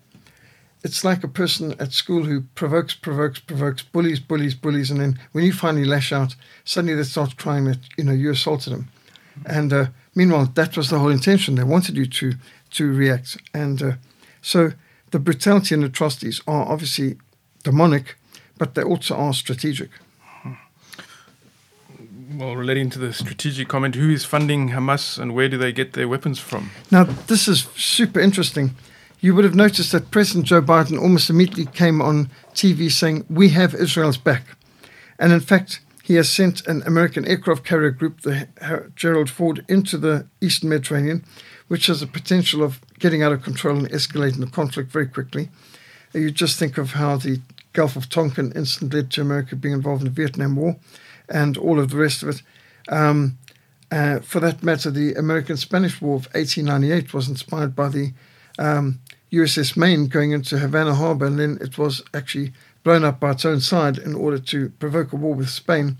It's 0.85 1.05
like 1.05 1.25
a 1.25 1.28
person 1.28 1.75
at 1.81 1.93
school 1.93 2.25
who 2.25 2.43
provokes, 2.55 2.95
provokes, 2.95 3.40
provokes, 3.40 3.83
bullies, 3.83 4.21
bullies, 4.21 4.55
bullies, 4.55 4.90
and 4.90 5.00
then 5.00 5.19
when 5.33 5.45
you 5.45 5.52
finally 5.52 5.85
lash 5.85 6.12
out, 6.12 6.37
suddenly 6.64 6.95
they 6.95 7.02
start 7.02 7.37
crying 7.37 7.64
that 7.64 7.81
you 7.97 8.05
know 8.05 8.12
you 8.12 8.31
assaulted 8.31 8.73
them. 8.73 8.88
And 9.45 9.73
uh, 9.73 9.87
meanwhile, 10.14 10.47
that 10.55 10.76
was 10.76 10.90
the 10.90 11.00
whole 11.00 11.11
intention. 11.11 11.57
They 11.57 11.64
wanted 11.64 11.97
you 11.97 12.07
to 12.07 12.35
to 12.71 12.93
react. 12.93 13.38
And 13.52 13.83
uh, 13.83 13.93
so 14.40 14.73
the 15.11 15.19
brutality 15.19 15.75
and 15.75 15.83
atrocities 15.83 16.40
are 16.47 16.64
obviously 16.64 17.17
demonic, 17.62 18.17
but 18.59 18.75
they 18.75 18.83
also 18.83 19.15
are 19.15 19.33
strategic. 19.33 19.91
Well, 22.35 22.57
relating 22.57 22.91
to 22.91 22.99
the 22.99 23.12
strategic 23.12 23.69
comment, 23.69 23.95
who 23.95 24.11
is 24.11 24.25
funding 24.25 24.71
Hamas 24.71 25.19
and 25.19 25.35
where 25.35 25.49
do 25.49 25.57
they 25.57 25.73
get 25.73 25.95
their 25.95 26.07
weapons 26.07 26.38
from? 26.38 26.71
Now, 26.91 27.05
this 27.05 27.49
is 27.49 27.69
super 27.75 28.21
interesting. 28.21 28.75
You 29.21 29.35
would 29.35 29.45
have 29.45 29.55
noticed 29.55 29.93
that 29.93 30.11
President 30.11 30.47
Joe 30.47 30.61
Biden 30.61 31.00
almost 31.00 31.31
immediately 31.31 31.67
came 31.67 32.00
on 32.00 32.31
TV 32.55 32.91
saying, 32.91 33.25
We 33.29 33.49
have 33.50 33.75
Israel's 33.75 34.19
back. 34.19 34.45
And 35.19 35.33
in 35.33 35.41
fact, 35.41 35.81
he 36.05 36.15
has 36.15 36.31
sent 36.31 36.67
an 36.67 36.83
American 36.87 37.27
aircraft 37.27 37.65
carrier 37.65 37.91
group, 37.91 38.21
the 38.21 38.49
Gerald 38.95 39.29
Ford, 39.29 39.65
into 39.69 39.99
the 39.99 40.27
eastern 40.41 40.71
Mediterranean, 40.71 41.25
which 41.67 41.87
has 41.87 42.03
a 42.03 42.07
potential 42.07 42.62
of 42.62 42.81
getting 42.99 43.23
out 43.23 43.33
of 43.33 43.43
control 43.43 43.77
and 43.77 43.91
escalating 43.91 44.41
the 44.41 44.47
conflict 44.47 44.93
very 44.93 45.07
quickly. 45.07 45.49
You 46.12 46.31
just 46.31 46.59
think 46.59 46.79
of 46.79 46.93
how 46.93 47.17
the 47.17 47.41
Gulf 47.73 47.97
of 47.97 48.09
Tonkin 48.09 48.53
incident 48.53 48.95
led 48.95 49.11
to 49.12 49.21
America 49.21 49.55
being 49.57 49.75
involved 49.75 50.03
in 50.03 50.07
the 50.07 50.15
Vietnam 50.15 50.57
War 50.57 50.77
and 51.29 51.57
all 51.57 51.79
of 51.79 51.91
the 51.91 51.97
rest 51.97 52.23
of 52.23 52.31
it. 52.31 52.43
Um, 52.88 53.38
uh, 53.91 54.21
for 54.21 54.41
that 54.41 54.62
matter, 54.62 54.91
the 54.91 55.15
American 55.15 55.57
Spanish 55.57 56.00
War 56.00 56.17
of 56.17 56.27
1898 56.35 57.15
was 57.15 57.29
inspired 57.29 57.75
by 57.75 57.88
the 57.88 58.12
um, 58.59 59.00
USS 59.33 59.77
Maine 59.77 60.09
going 60.09 60.33
into 60.33 60.59
Havana 60.59 60.95
Harbor, 60.95 61.27
and 61.27 61.38
then 61.38 61.59
it 61.61 61.79
was 61.79 62.03
actually 62.15 62.53
blown 62.83 63.05
up 63.05 63.21
by 63.21 63.33
its 63.33 63.45
own 63.45 63.61
side 63.61 63.99
in 63.99 64.15
order 64.15 64.38
to 64.38 64.71
provoke 64.79 65.12
a 65.12 65.17
war 65.17 65.35
with 65.35 65.49
Spain, 65.49 65.97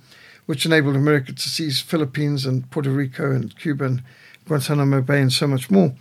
which 0.47 0.65
enabled 0.65 0.97
America 0.97 1.33
to 1.33 1.49
seize 1.49 1.81
Philippines 1.81 2.47
and 2.47 2.71
Puerto 2.71 2.91
Rico 2.91 3.31
and 3.31 3.57
Cuba 3.59 3.85
and 3.85 4.03
Guantanamo 4.47 5.03
Bay 5.03 5.21
and 5.21 5.33
so 5.33 5.47
much 5.47 5.71
more. 5.71 5.95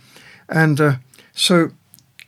And 0.48 0.80
uh, 0.80 0.96
so 1.32 1.70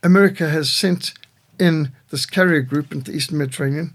America 0.03 0.49
has 0.49 0.71
sent 0.71 1.15
in 1.61 1.93
this 2.11 2.27
carrier 2.27 2.63
group 2.63 2.93
into 2.93 3.11
the 3.11 3.17
Eastern 3.17 3.39
Mediterranean 3.39 3.95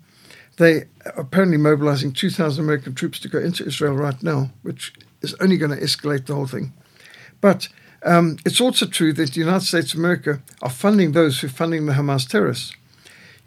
they 0.58 0.86
are 1.06 1.22
apparently 1.22 1.58
mobilizing 1.58 2.14
2,000 2.14 2.64
American 2.64 2.96
troops 2.96 3.20
to 3.20 3.30
go 3.30 3.40
into 3.40 3.66
Israel 3.66 3.94
right 3.94 4.22
now, 4.24 4.52
which 4.62 4.94
is 5.22 5.36
only 5.42 5.58
going 5.58 5.72
to 5.72 5.84
escalate 5.84 6.26
the 6.26 6.36
whole 6.36 6.48
thing. 6.48 6.74
But 7.42 7.68
um, 8.04 8.38
it's 8.46 8.62
also 8.62 8.86
true 8.86 9.14
that 9.14 9.34
the 9.34 9.40
United 9.40 9.66
States 9.66 9.94
of 9.94 10.00
America 10.00 10.42
are 10.62 10.70
funding 10.70 11.12
those 11.12 11.40
who 11.40 11.48
are 11.48 11.52
funding 11.52 11.86
the 11.86 11.94
Hamas 11.94 12.28
terrorists. 12.28 12.74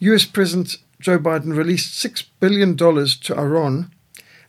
US 0.00 0.24
President 0.24 0.76
Joe 1.00 1.18
Biden 1.18 1.56
released 1.56 1.94
$6 2.04 2.24
billion 2.40 2.76
to 2.76 3.38
Iran, 3.38 3.90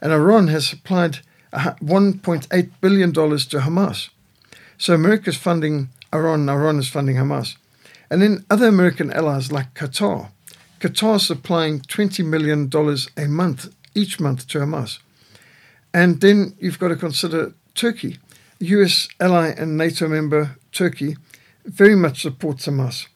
and 0.02 0.12
Iran 0.12 0.48
has 0.48 0.68
supplied 0.68 1.20
$1.8 1.54 2.72
billion 2.82 3.14
to 3.14 3.20
Hamas. 3.20 4.10
So 4.78 4.94
America 4.94 5.30
is 5.30 5.38
funding 5.38 5.90
Iran, 6.14 6.42
and 6.42 6.50
Iran 6.50 6.80
is 6.80 6.90
funding 6.90 7.18
Hamas. 7.18 7.56
And 8.12 8.22
then 8.22 8.46
other 8.50 8.68
American 8.68 9.12
allies 9.12 9.52
like 9.52 9.74
Qatar 9.74 10.30
Qatar 10.80 11.20
supplying 11.20 11.82
$20 11.82 12.26
million 12.26 12.70
a 13.18 13.28
month, 13.28 13.74
each 13.94 14.20
month 14.20 14.48
to 14.48 14.60
Hamas. 14.60 15.00
And 15.94 16.22
then 16.22 16.56
you've 16.60 16.80
got 16.80 16.90
to 16.90 16.96
consider 16.96 17.54
Turkey. 17.76 18.18
US 18.60 19.08
ally 19.20 19.50
and 19.50 19.78
NATO 19.78 20.08
member 20.08 20.56
Turkey 20.72 21.18
very 21.66 21.96
much 21.96 22.22
supports 22.22 22.68
Hamas. 22.68 23.08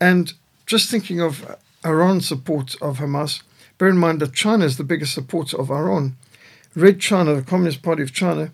And 0.00 0.32
just 0.66 0.90
thinking 0.90 1.20
of 1.20 1.56
Iran's 1.84 2.28
support 2.28 2.76
of 2.82 2.98
Hamas, 2.98 3.42
bear 3.78 3.88
in 3.88 3.96
mind 3.96 4.20
that 4.20 4.34
China 4.34 4.66
is 4.66 4.76
the 4.76 4.84
biggest 4.84 5.14
supporter 5.14 5.58
of 5.58 5.70
Iran. 5.70 6.16
Red 6.74 7.00
China, 7.00 7.34
the 7.34 7.42
Communist 7.42 7.82
Party 7.82 8.02
of 8.02 8.12
China, 8.12 8.52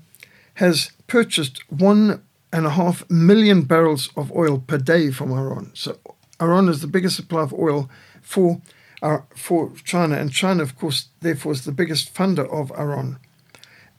has 0.55 0.93
purchased 1.07 1.61
one 1.71 2.23
and 2.57 2.67
a 2.67 2.71
half 2.71 3.05
million 3.11 3.63
barrels 3.63 4.09
of 4.17 4.33
oil 4.33 4.59
per 4.59 4.79
day 4.79 5.11
from 5.11 5.31
Iran. 5.31 5.71
So 5.75 5.99
Iran 6.41 6.71
is 6.71 6.81
the 6.81 6.87
biggest 6.87 7.17
supplier 7.17 7.43
of 7.43 7.53
oil 7.53 7.91
for 8.23 8.63
uh, 9.03 9.19
for 9.35 9.73
China, 9.85 10.17
and 10.17 10.33
China, 10.33 10.63
of 10.63 10.75
course, 10.75 11.09
therefore, 11.21 11.53
is 11.53 11.65
the 11.65 11.73
biggest 11.73 12.15
funder 12.15 12.47
of 12.51 12.73
Iran, 12.73 13.19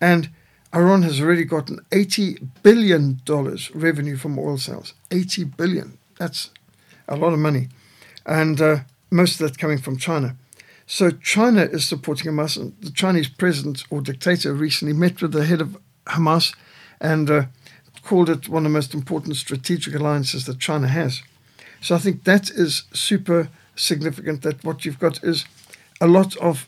and 0.01 0.29
Iran 0.73 1.03
has 1.03 1.21
already 1.21 1.45
gotten 1.45 1.79
eighty 1.91 2.39
billion 2.63 3.21
dollars 3.25 3.71
revenue 3.75 4.17
from 4.17 4.39
oil 4.39 4.57
sales. 4.57 4.95
Eighty 5.11 5.43
billion. 5.43 5.97
That's 6.17 6.49
a 7.07 7.15
lot 7.15 7.33
of 7.33 7.39
money, 7.39 7.69
and 8.25 8.59
uh, 8.59 8.77
most 9.11 9.39
of 9.39 9.47
that 9.47 9.59
coming 9.59 9.77
from 9.77 9.97
China. 9.97 10.35
So 10.87 11.11
China 11.11 11.61
is 11.61 11.85
supporting 11.85 12.31
Hamas. 12.31 12.55
The 12.81 12.91
Chinese 12.91 13.29
president 13.29 13.83
or 13.91 14.01
dictator 14.01 14.53
recently 14.53 14.93
met 14.93 15.21
with 15.21 15.33
the 15.33 15.45
head 15.45 15.61
of 15.61 15.77
Hamas 16.05 16.55
and 16.99 17.29
uh, 17.29 17.45
called 18.07 18.29
it 18.29 18.47
one 18.47 18.65
of 18.65 18.71
the 18.71 18.77
most 18.77 18.93
important 18.93 19.35
strategic 19.35 19.93
alliances 19.93 20.45
that 20.45 20.59
China 20.59 20.87
has. 20.87 21.21
So 21.81 21.95
I 21.95 21.99
think 21.99 22.23
that 22.23 22.49
is 22.49 22.83
super 22.93 23.49
significant 23.75 24.41
that 24.41 24.63
what 24.63 24.85
you've 24.85 24.99
got 24.99 25.23
is 25.23 25.45
a 25.99 26.07
lot 26.07 26.35
of 26.37 26.67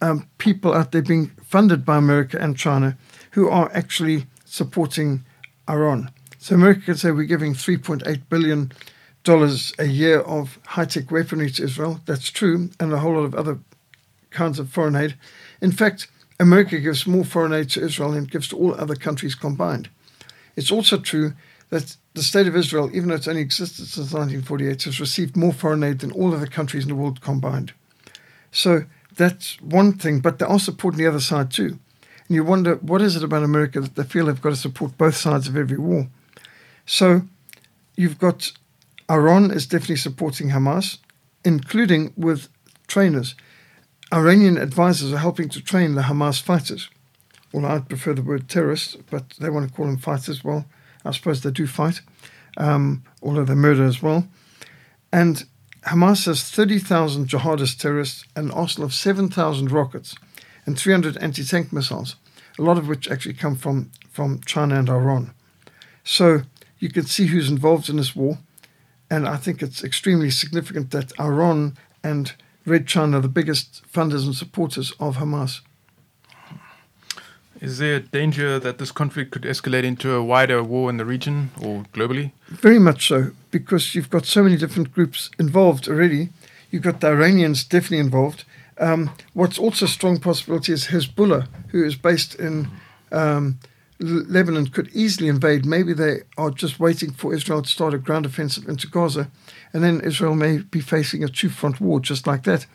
um, 0.00 0.28
people 0.38 0.74
out 0.74 0.90
there 0.90 1.02
being 1.02 1.28
funded 1.44 1.84
by 1.84 1.96
America 1.96 2.36
and 2.40 2.58
China 2.58 2.98
who 3.32 3.48
are 3.48 3.70
actually 3.72 4.26
supporting 4.44 5.24
Iran. 5.70 6.10
So 6.38 6.56
America 6.56 6.80
can 6.86 6.96
say 6.96 7.12
we're 7.12 7.24
giving 7.24 7.54
3.8 7.54 8.22
billion 8.28 8.72
dollars 9.22 9.72
a 9.78 9.86
year 9.86 10.18
of 10.20 10.58
high-tech 10.66 11.12
weaponry 11.12 11.48
to 11.52 11.62
Israel. 11.62 12.00
That's 12.06 12.30
true, 12.30 12.70
and 12.80 12.92
a 12.92 12.98
whole 12.98 13.14
lot 13.14 13.24
of 13.24 13.36
other 13.36 13.60
kinds 14.30 14.58
of 14.58 14.68
foreign 14.68 14.96
aid. 14.96 15.14
In 15.60 15.70
fact, 15.70 16.08
America 16.40 16.80
gives 16.80 17.06
more 17.06 17.24
foreign 17.24 17.52
aid 17.52 17.70
to 17.70 17.84
Israel 17.84 18.10
than 18.10 18.24
it 18.24 18.30
gives 18.30 18.48
to 18.48 18.56
all 18.56 18.74
other 18.74 18.96
countries 18.96 19.36
combined. 19.36 19.88
It's 20.56 20.70
also 20.70 20.98
true 20.98 21.34
that 21.70 21.96
the 22.14 22.22
state 22.22 22.46
of 22.46 22.54
Israel, 22.56 22.90
even 22.92 23.08
though 23.08 23.14
it's 23.14 23.28
only 23.28 23.40
existed 23.40 23.86
since 23.86 24.12
1948, 24.12 24.82
has 24.82 25.00
received 25.00 25.36
more 25.36 25.52
foreign 25.52 25.82
aid 25.82 26.00
than 26.00 26.12
all 26.12 26.34
other 26.34 26.46
countries 26.46 26.84
in 26.84 26.90
the 26.90 26.94
world 26.94 27.22
combined. 27.22 27.72
So 28.50 28.84
that's 29.16 29.60
one 29.62 29.94
thing, 29.94 30.20
but 30.20 30.38
they 30.38 30.44
are 30.44 30.58
supporting 30.58 30.98
the 30.98 31.06
other 31.06 31.20
side 31.20 31.50
too. 31.50 31.78
And 32.28 32.36
you 32.36 32.44
wonder, 32.44 32.76
what 32.76 33.00
is 33.00 33.16
it 33.16 33.24
about 33.24 33.42
America 33.42 33.80
that 33.80 33.94
they 33.94 34.04
feel 34.04 34.26
they've 34.26 34.40
got 34.40 34.50
to 34.50 34.56
support 34.56 34.98
both 34.98 35.16
sides 35.16 35.48
of 35.48 35.56
every 35.56 35.78
war? 35.78 36.08
So 36.84 37.22
you've 37.96 38.18
got 38.18 38.52
Iran 39.10 39.50
is 39.50 39.66
definitely 39.66 39.96
supporting 39.96 40.50
Hamas, 40.50 40.98
including 41.44 42.12
with 42.16 42.48
trainers. 42.86 43.34
Iranian 44.12 44.58
advisors 44.58 45.12
are 45.12 45.18
helping 45.18 45.48
to 45.50 45.60
train 45.62 45.94
the 45.94 46.02
Hamas 46.02 46.40
fighters. 46.40 46.88
Well, 47.52 47.66
I'd 47.66 47.88
prefer 47.88 48.14
the 48.14 48.22
word 48.22 48.48
terrorists, 48.48 48.96
but 49.10 49.30
they 49.38 49.50
want 49.50 49.68
to 49.68 49.74
call 49.74 49.86
them 49.86 49.98
fighters. 49.98 50.28
As 50.28 50.44
well, 50.44 50.64
I 51.04 51.10
suppose 51.10 51.42
they 51.42 51.50
do 51.50 51.66
fight, 51.66 52.00
um, 52.56 53.02
although 53.22 53.44
they 53.44 53.54
murder 53.54 53.84
as 53.84 54.02
well. 54.02 54.26
And 55.12 55.44
Hamas 55.86 56.26
has 56.26 56.44
30,000 56.44 57.28
jihadist 57.28 57.78
terrorists, 57.80 58.24
an 58.36 58.50
arsenal 58.52 58.86
of 58.86 58.94
7,000 58.94 59.70
rockets, 59.70 60.14
and 60.64 60.78
300 60.78 61.16
anti 61.18 61.44
tank 61.44 61.72
missiles, 61.72 62.16
a 62.58 62.62
lot 62.62 62.78
of 62.78 62.88
which 62.88 63.10
actually 63.10 63.34
come 63.34 63.56
from, 63.56 63.90
from 64.10 64.40
China 64.46 64.78
and 64.78 64.88
Iran. 64.88 65.34
So 66.04 66.42
you 66.78 66.88
can 66.88 67.04
see 67.04 67.26
who's 67.26 67.50
involved 67.50 67.88
in 67.88 67.96
this 67.96 68.16
war. 68.16 68.38
And 69.10 69.28
I 69.28 69.36
think 69.36 69.60
it's 69.60 69.84
extremely 69.84 70.30
significant 70.30 70.90
that 70.92 71.12
Iran 71.20 71.76
and 72.02 72.32
Red 72.64 72.86
China 72.86 73.18
are 73.18 73.20
the 73.20 73.28
biggest 73.28 73.82
funders 73.92 74.24
and 74.24 74.34
supporters 74.34 74.92
of 74.98 75.16
Hamas. 75.16 75.60
Is 77.62 77.78
there 77.78 77.94
a 77.94 78.00
danger 78.00 78.58
that 78.58 78.78
this 78.78 78.90
conflict 78.90 79.30
could 79.30 79.42
escalate 79.42 79.84
into 79.84 80.12
a 80.14 80.24
wider 80.24 80.64
war 80.64 80.90
in 80.90 80.96
the 80.96 81.04
region 81.04 81.52
or 81.62 81.84
globally? 81.94 82.32
Very 82.48 82.80
much 82.80 83.06
so, 83.06 83.30
because 83.52 83.94
you've 83.94 84.10
got 84.10 84.26
so 84.26 84.42
many 84.42 84.56
different 84.56 84.92
groups 84.92 85.30
involved 85.38 85.86
already. 85.86 86.30
You've 86.72 86.82
got 86.82 87.00
the 87.00 87.06
Iranians 87.06 87.62
definitely 87.62 88.00
involved. 88.00 88.42
Um, 88.78 89.12
what's 89.32 89.60
also 89.60 89.84
a 89.84 89.88
strong 89.88 90.18
possibility 90.18 90.72
is 90.72 90.88
Hezbollah, 90.88 91.46
who 91.68 91.84
is 91.84 91.94
based 91.94 92.34
in 92.34 92.66
um, 93.12 93.60
Lebanon, 94.00 94.66
could 94.66 94.90
easily 94.92 95.28
invade. 95.28 95.64
Maybe 95.64 95.92
they 95.92 96.22
are 96.36 96.50
just 96.50 96.80
waiting 96.80 97.12
for 97.12 97.32
Israel 97.32 97.62
to 97.62 97.68
start 97.68 97.94
a 97.94 97.98
ground 97.98 98.26
offensive 98.26 98.68
into 98.68 98.88
Gaza, 98.88 99.30
and 99.72 99.84
then 99.84 100.00
Israel 100.00 100.34
may 100.34 100.58
be 100.58 100.80
facing 100.80 101.22
a 101.22 101.28
two 101.28 101.48
front 101.48 101.80
war 101.80 102.00
just 102.00 102.26
like 102.26 102.42
that. 102.42 102.66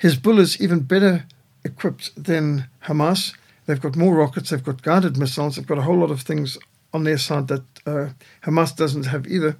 Hezbollah 0.00 0.42
is 0.42 0.60
even 0.60 0.82
better 0.82 1.24
equipped 1.64 2.12
than 2.14 2.68
Hamas 2.84 3.34
They've 3.72 3.80
got 3.80 3.96
more 3.96 4.14
rockets, 4.14 4.50
they've 4.50 4.62
got 4.62 4.82
guided 4.82 5.16
missiles, 5.16 5.56
they've 5.56 5.66
got 5.66 5.78
a 5.78 5.82
whole 5.82 5.96
lot 5.96 6.10
of 6.10 6.20
things 6.20 6.58
on 6.92 7.04
their 7.04 7.16
side 7.16 7.48
that 7.48 7.62
uh, 7.86 8.10
Hamas 8.42 8.76
doesn't 8.76 9.06
have 9.06 9.26
either. 9.26 9.56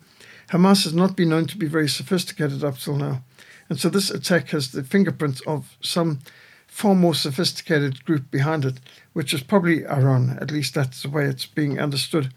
Hamas 0.50 0.84
has 0.84 0.92
not 0.92 1.16
been 1.16 1.30
known 1.30 1.46
to 1.46 1.56
be 1.56 1.66
very 1.66 1.88
sophisticated 1.88 2.62
up 2.62 2.76
till 2.76 2.96
now. 2.96 3.22
And 3.70 3.80
so 3.80 3.88
this 3.88 4.10
attack 4.10 4.50
has 4.50 4.70
the 4.70 4.84
fingerprints 4.84 5.40
of 5.46 5.78
some 5.80 6.18
far 6.66 6.94
more 6.94 7.14
sophisticated 7.14 8.04
group 8.04 8.30
behind 8.30 8.66
it, 8.66 8.80
which 9.14 9.32
is 9.32 9.42
probably 9.42 9.86
Iran. 9.86 10.36
At 10.42 10.50
least 10.50 10.74
that's 10.74 11.04
the 11.04 11.08
way 11.08 11.24
it's 11.24 11.46
being 11.46 11.80
understood. 11.80 12.34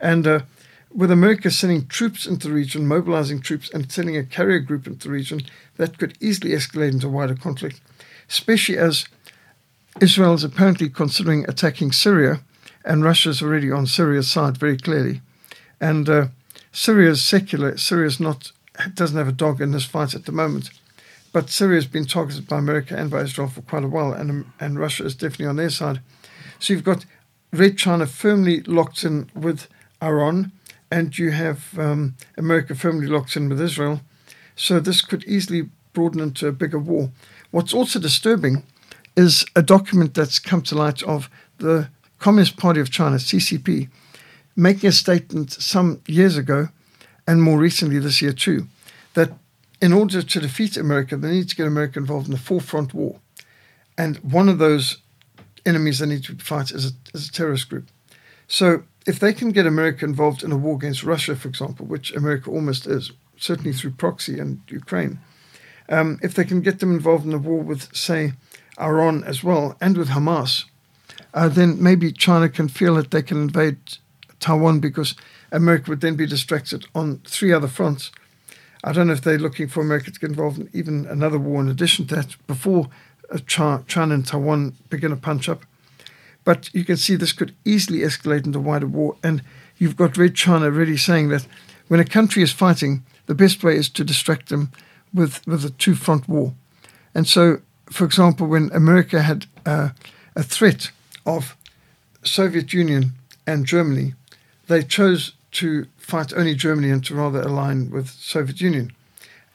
And 0.00 0.26
uh, 0.26 0.40
with 0.90 1.10
America 1.10 1.50
sending 1.50 1.88
troops 1.88 2.26
into 2.26 2.48
the 2.48 2.54
region, 2.54 2.88
mobilizing 2.88 3.42
troops, 3.42 3.68
and 3.74 3.92
sending 3.92 4.16
a 4.16 4.24
carrier 4.24 4.60
group 4.60 4.86
into 4.86 5.08
the 5.08 5.12
region, 5.12 5.42
that 5.76 5.98
could 5.98 6.16
easily 6.20 6.52
escalate 6.52 6.92
into 6.92 7.10
wider 7.10 7.34
conflict, 7.34 7.82
especially 8.30 8.78
as 8.78 9.04
Israel 10.00 10.34
is 10.34 10.44
apparently 10.44 10.88
considering 10.88 11.44
attacking 11.48 11.90
Syria, 11.90 12.40
and 12.84 13.02
Russia's 13.02 13.42
already 13.42 13.70
on 13.70 13.86
Syria's 13.86 14.30
side 14.30 14.56
very 14.56 14.76
clearly. 14.76 15.20
And 15.80 16.08
uh, 16.08 16.28
Syria 16.72 17.10
is 17.10 17.22
secular. 17.22 17.76
Syria 17.76 18.10
not 18.20 18.52
doesn't 18.94 19.16
have 19.16 19.26
a 19.26 19.32
dog 19.32 19.60
in 19.60 19.72
this 19.72 19.84
fight 19.84 20.14
at 20.14 20.24
the 20.24 20.32
moment. 20.32 20.70
But 21.32 21.50
Syria 21.50 21.78
has 21.78 21.86
been 21.86 22.04
targeted 22.04 22.46
by 22.46 22.58
America 22.58 22.96
and 22.96 23.10
by 23.10 23.22
Israel 23.22 23.48
for 23.48 23.62
quite 23.62 23.84
a 23.84 23.88
while, 23.88 24.12
and 24.12 24.46
and 24.60 24.78
Russia 24.78 25.04
is 25.04 25.16
definitely 25.16 25.46
on 25.46 25.56
their 25.56 25.70
side. 25.70 26.00
So 26.60 26.72
you've 26.72 26.84
got 26.84 27.04
Red 27.52 27.76
China 27.76 28.06
firmly 28.06 28.60
locked 28.62 29.02
in 29.02 29.30
with 29.34 29.66
Iran, 30.00 30.52
and 30.92 31.18
you 31.18 31.32
have 31.32 31.76
um, 31.78 32.14
America 32.36 32.74
firmly 32.74 33.08
locked 33.08 33.36
in 33.36 33.48
with 33.48 33.60
Israel. 33.60 34.00
So 34.54 34.78
this 34.78 35.02
could 35.02 35.24
easily 35.24 35.70
broaden 35.92 36.20
into 36.20 36.46
a 36.46 36.52
bigger 36.52 36.78
war. 36.78 37.10
What's 37.50 37.74
also 37.74 37.98
disturbing 37.98 38.62
is 39.18 39.44
a 39.56 39.62
document 39.62 40.14
that's 40.14 40.38
come 40.38 40.62
to 40.62 40.76
light 40.76 41.02
of 41.02 41.28
the 41.58 41.88
Communist 42.20 42.56
Party 42.56 42.80
of 42.80 42.88
China, 42.88 43.16
CCP, 43.16 43.88
making 44.54 44.88
a 44.88 44.92
statement 44.92 45.50
some 45.50 46.00
years 46.06 46.36
ago, 46.36 46.68
and 47.26 47.42
more 47.42 47.58
recently 47.58 47.98
this 47.98 48.22
year 48.22 48.32
too, 48.32 48.68
that 49.14 49.32
in 49.82 49.92
order 49.92 50.22
to 50.22 50.40
defeat 50.40 50.76
America, 50.76 51.16
they 51.16 51.32
need 51.32 51.48
to 51.48 51.56
get 51.56 51.66
America 51.66 51.98
involved 51.98 52.26
in 52.26 52.32
the 52.32 52.38
forefront 52.38 52.94
war. 52.94 53.18
And 53.96 54.18
one 54.18 54.48
of 54.48 54.58
those 54.58 54.98
enemies 55.66 55.98
they 55.98 56.06
need 56.06 56.22
to 56.24 56.36
fight 56.36 56.70
is 56.70 56.86
a, 56.86 56.92
is 57.12 57.28
a 57.28 57.32
terrorist 57.32 57.68
group. 57.68 57.88
So 58.46 58.84
if 59.04 59.18
they 59.18 59.32
can 59.32 59.50
get 59.50 59.66
America 59.66 60.04
involved 60.04 60.44
in 60.44 60.52
a 60.52 60.56
war 60.56 60.76
against 60.76 61.02
Russia, 61.02 61.34
for 61.34 61.48
example, 61.48 61.86
which 61.86 62.14
America 62.14 62.50
almost 62.50 62.86
is, 62.86 63.10
certainly 63.36 63.72
through 63.72 63.92
proxy 63.92 64.38
and 64.38 64.60
Ukraine, 64.68 65.18
um, 65.88 66.20
if 66.22 66.34
they 66.34 66.44
can 66.44 66.60
get 66.60 66.78
them 66.78 66.92
involved 66.92 67.26
in 67.26 67.32
a 67.32 67.38
war 67.38 67.60
with, 67.60 67.94
say, 67.96 68.34
Iran 68.80 69.24
as 69.24 69.42
well, 69.42 69.76
and 69.80 69.96
with 69.96 70.08
Hamas, 70.08 70.64
uh, 71.34 71.48
then 71.48 71.82
maybe 71.82 72.12
China 72.12 72.48
can 72.48 72.68
feel 72.68 72.94
that 72.96 73.10
they 73.10 73.22
can 73.22 73.42
invade 73.42 73.76
Taiwan 74.40 74.80
because 74.80 75.14
America 75.52 75.90
would 75.90 76.00
then 76.00 76.16
be 76.16 76.26
distracted 76.26 76.86
on 76.94 77.18
three 77.26 77.52
other 77.52 77.68
fronts. 77.68 78.10
I 78.84 78.92
don't 78.92 79.08
know 79.08 79.12
if 79.12 79.22
they're 79.22 79.38
looking 79.38 79.68
for 79.68 79.80
America 79.80 80.10
to 80.10 80.20
get 80.20 80.30
involved 80.30 80.58
in 80.58 80.70
even 80.72 81.06
another 81.06 81.38
war 81.38 81.60
in 81.60 81.68
addition 81.68 82.06
to 82.06 82.16
that 82.16 82.36
before 82.46 82.88
uh, 83.30 83.38
China 83.46 84.14
and 84.14 84.26
Taiwan 84.26 84.74
begin 84.88 85.12
a 85.12 85.16
punch 85.16 85.48
up. 85.48 85.64
But 86.44 86.72
you 86.72 86.84
can 86.84 86.96
see 86.96 87.16
this 87.16 87.32
could 87.32 87.54
easily 87.64 87.98
escalate 88.00 88.46
into 88.46 88.60
wider 88.60 88.86
war. 88.86 89.16
And 89.22 89.42
you've 89.76 89.96
got 89.96 90.16
Red 90.16 90.34
China 90.34 90.70
really 90.70 90.96
saying 90.96 91.28
that 91.28 91.46
when 91.88 92.00
a 92.00 92.04
country 92.04 92.42
is 92.42 92.52
fighting, 92.52 93.04
the 93.26 93.34
best 93.34 93.62
way 93.62 93.76
is 93.76 93.88
to 93.90 94.04
distract 94.04 94.48
them 94.48 94.72
with, 95.12 95.46
with 95.46 95.64
a 95.64 95.70
two 95.70 95.94
front 95.94 96.28
war. 96.28 96.54
And 97.14 97.26
so, 97.26 97.60
for 97.90 98.04
example, 98.04 98.46
when 98.46 98.70
America 98.72 99.22
had 99.22 99.46
uh, 99.66 99.90
a 100.36 100.42
threat 100.42 100.90
of 101.24 101.56
Soviet 102.22 102.72
Union 102.72 103.12
and 103.46 103.66
Germany, 103.66 104.14
they 104.66 104.82
chose 104.82 105.32
to 105.52 105.86
fight 105.96 106.32
only 106.32 106.54
Germany 106.54 106.90
and 106.90 107.04
to 107.04 107.14
rather 107.14 107.40
align 107.40 107.90
with 107.90 108.08
Soviet 108.10 108.60
Union. 108.60 108.92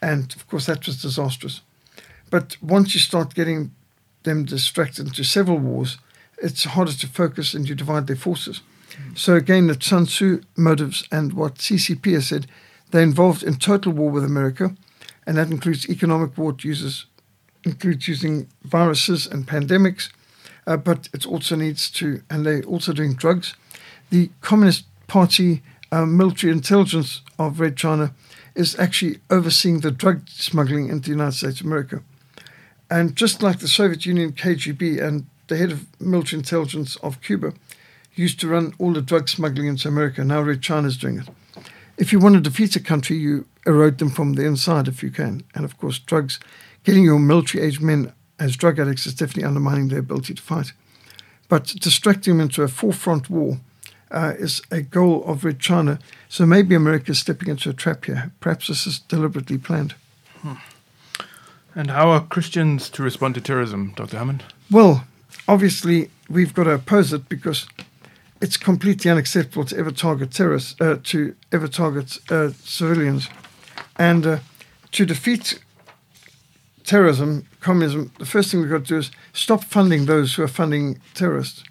And 0.02 0.34
of 0.36 0.48
course, 0.48 0.66
that 0.66 0.86
was 0.86 1.02
disastrous. 1.02 1.62
But 2.30 2.58
once 2.62 2.94
you 2.94 3.00
start 3.00 3.36
getting 3.36 3.72
them 4.24 4.46
distracted 4.46 5.08
into 5.08 5.24
several 5.24 5.60
wars, 5.60 5.98
it's 6.38 6.64
harder 6.64 6.92
to 6.94 7.08
focus 7.08 7.54
and 7.54 7.70
you 7.70 7.76
divide 7.76 8.08
their 8.08 8.16
forces. 8.16 8.62
So 9.16 9.36
again, 9.36 9.68
the 9.68 9.78
Sun 9.80 10.06
Tzu 10.06 10.42
motives 10.56 11.08
and 11.12 11.34
what 11.34 11.56
CCP 11.56 12.14
has 12.14 12.28
said, 12.28 12.48
they're 12.92 13.02
involved 13.02 13.44
in 13.44 13.56
total 13.56 13.92
war 13.92 14.12
with 14.12 14.24
America, 14.24 14.76
and 15.26 15.38
that 15.38 15.50
includes 15.50 15.90
economic 15.90 16.38
war. 16.38 16.56
Uses 16.62 17.06
includes 17.64 18.08
using 18.08 18.48
viruses 18.64 19.28
and 19.28 19.48
pandemics, 19.48 20.10
uh, 20.68 20.78
but 20.78 21.10
it 21.14 21.26
also 21.26 21.56
needs 21.56 21.90
to, 21.92 22.22
and 22.30 22.46
they're 22.46 22.64
also 22.64 22.94
doing 22.94 23.14
drugs. 23.14 23.56
The 24.10 24.30
Communist 24.42 24.86
Party 25.08 25.62
uh, 25.92 26.06
military 26.06 26.52
intelligence 26.52 27.22
of 27.38 27.60
Red 27.60 27.78
China 27.78 28.14
is 28.56 28.78
actually 28.80 29.20
overseeing 29.30 29.80
the 29.80 29.92
drug 29.92 30.28
smuggling 30.30 30.90
into 30.90 31.10
the 31.10 31.16
United 31.16 31.38
States 31.38 31.60
of 31.60 31.68
America. 31.68 32.02
And 32.90 33.16
just 33.16 33.42
like 33.42 33.60
the 33.60 33.68
Soviet 33.68 34.06
Union 34.06 34.34
KGB 34.34 35.02
and 35.02 35.26
the 35.48 35.58
head 35.58 35.72
of 35.72 35.88
military 36.00 36.40
intelligence 36.40 36.96
of 36.98 37.22
Cuba 37.22 37.54
used 38.16 38.40
to 38.40 38.48
run 38.48 38.74
all 38.78 38.94
the 38.94 39.02
drug 39.02 39.30
smuggling 39.30 39.68
into 39.68 39.88
America, 39.88 40.24
now 40.24 40.42
Red 40.42 40.62
China 40.62 40.88
is 40.88 40.98
doing 40.98 41.20
it. 41.20 41.28
If 41.98 42.12
you 42.12 42.20
want 42.20 42.36
to 42.36 42.42
defeat 42.42 42.76
a 42.76 42.80
country, 42.80 43.18
you 43.18 43.46
erode 43.66 43.98
them 43.98 44.10
from 44.10 44.34
the 44.34 44.46
inside 44.46 44.88
if 44.88 45.04
you 45.04 45.12
can. 45.12 45.44
And 45.56 45.66
of 45.66 45.78
course, 45.78 46.00
drugs, 46.00 46.40
getting 46.84 47.04
your 47.04 47.20
military 47.20 47.64
aged 47.64 47.82
men 47.82 48.14
as 48.40 48.56
drug 48.56 48.80
addicts 48.80 49.06
is 49.06 49.14
definitely 49.14 49.46
undermining 49.46 49.88
their 49.88 50.00
ability 50.00 50.34
to 50.34 50.42
fight. 50.42 50.74
But 51.50 51.68
distracting 51.80 52.38
them 52.38 52.42
into 52.42 52.64
a 52.64 52.68
forefront 52.68 53.30
war 53.30 53.60
uh, 54.12 54.34
is 54.38 54.62
a 54.72 54.82
goal 54.82 55.24
of 55.26 55.44
Red 55.44 55.60
China. 55.60 56.00
So 56.30 56.46
maybe 56.46 56.76
America 56.76 57.12
is 57.12 57.20
stepping 57.20 57.50
into 57.50 57.70
a 57.70 57.74
trap 57.74 58.06
here. 58.06 58.32
Perhaps 58.40 58.68
this 58.68 58.88
is 58.88 59.00
deliberately 59.00 59.58
planned. 59.58 59.96
Hmm. 60.42 60.54
And 61.76 61.90
how 61.90 62.10
are 62.10 62.22
Christians 62.22 62.90
to 62.92 63.04
respond 63.04 63.36
to 63.36 63.42
terrorism, 63.42 63.94
Dr. 63.96 64.18
Hammond? 64.18 64.44
Well, 64.70 65.06
obviously, 65.48 66.12
we've 66.30 66.54
got 66.54 66.66
to 66.66 66.72
oppose 66.72 67.12
it 67.14 67.28
because 67.28 67.66
it's 68.42 68.58
completely 68.58 69.10
unacceptable 69.10 69.66
to 69.66 69.78
ever 69.78 69.92
target 69.92 70.32
terrorists, 70.32 70.80
uh, 70.80 70.98
to 71.04 71.36
ever 71.52 71.68
target 71.68 72.20
uh, 72.30 72.52
civilians. 72.64 73.30
And 73.96 74.26
uh, 74.26 74.40
to 74.92 75.06
defeat 75.06 75.60
terrorism, 76.84 77.46
communism, 77.60 78.12
the 78.20 78.26
first 78.26 78.52
thing 78.52 78.62
we've 78.62 78.70
got 78.70 78.86
to 78.86 78.94
do 78.94 78.98
is 78.98 79.12
stop 79.34 79.64
funding 79.64 80.06
those 80.06 80.36
who 80.36 80.44
are 80.44 80.48
funding 80.48 81.00
terrorists. 81.14 81.64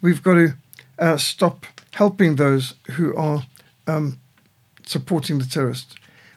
We've 0.00 0.22
got 0.22 0.34
to 0.34 0.54
uh, 0.98 1.16
stop 1.16 1.66
helping 1.92 2.36
those 2.36 2.74
who 2.92 3.14
are 3.16 3.46
um, 3.86 4.18
supporting 4.84 5.38
the 5.38 5.44
terrorists. 5.44 5.94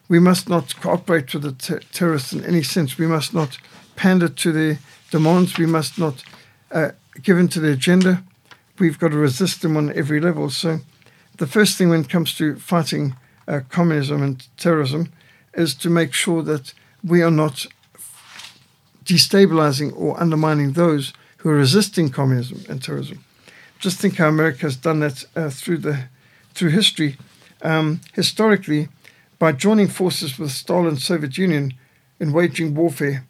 We 0.08 0.18
must 0.20 0.48
not 0.48 0.78
cooperate 0.80 1.34
with 1.34 1.42
the 1.42 1.52
ter- 1.52 1.80
terrorists 1.92 2.32
in 2.32 2.44
any 2.44 2.62
sense. 2.62 2.96
We 2.96 3.06
must 3.06 3.34
not 3.34 3.58
pander 3.96 4.28
to 4.28 4.52
their 4.52 4.78
demands. 5.10 5.58
We 5.58 5.66
must 5.66 5.98
not 5.98 6.22
uh, 6.70 6.90
give 7.22 7.38
in 7.38 7.48
to 7.48 7.60
their 7.60 7.72
agenda. 7.72 8.22
We've 8.78 8.98
got 8.98 9.08
to 9.08 9.16
resist 9.16 9.62
them 9.62 9.76
on 9.76 9.92
every 9.94 10.20
level. 10.20 10.50
So, 10.50 10.80
the 11.38 11.46
first 11.46 11.76
thing 11.76 11.88
when 11.88 12.00
it 12.00 12.08
comes 12.08 12.34
to 12.36 12.56
fighting 12.56 13.16
uh, 13.48 13.60
communism 13.68 14.22
and 14.22 14.46
terrorism 14.56 15.12
is 15.54 15.74
to 15.74 15.90
make 15.90 16.12
sure 16.12 16.42
that 16.42 16.72
we 17.02 17.22
are 17.22 17.30
not 17.30 17.66
destabilizing 19.06 19.96
or 19.96 20.20
undermining 20.20 20.72
those 20.72 21.12
who 21.38 21.50
are 21.50 21.56
resisting 21.56 22.10
communism 22.10 22.64
and 22.68 22.82
terrorism 22.82 23.24
just 23.78 24.00
think 24.00 24.16
how 24.16 24.28
America 24.28 24.60
has 24.60 24.76
done 24.76 25.00
that 25.00 25.24
uh, 25.34 25.50
through 25.50 25.78
the 25.78 26.04
through 26.54 26.70
history. 26.70 27.16
Um, 27.62 28.00
historically, 28.14 28.88
by 29.38 29.52
joining 29.52 29.88
forces 29.88 30.38
with 30.38 30.50
Stalin's 30.50 31.04
Soviet 31.04 31.36
Union 31.36 31.74
in 32.18 32.32
waging 32.32 32.74
warfare 32.74 33.26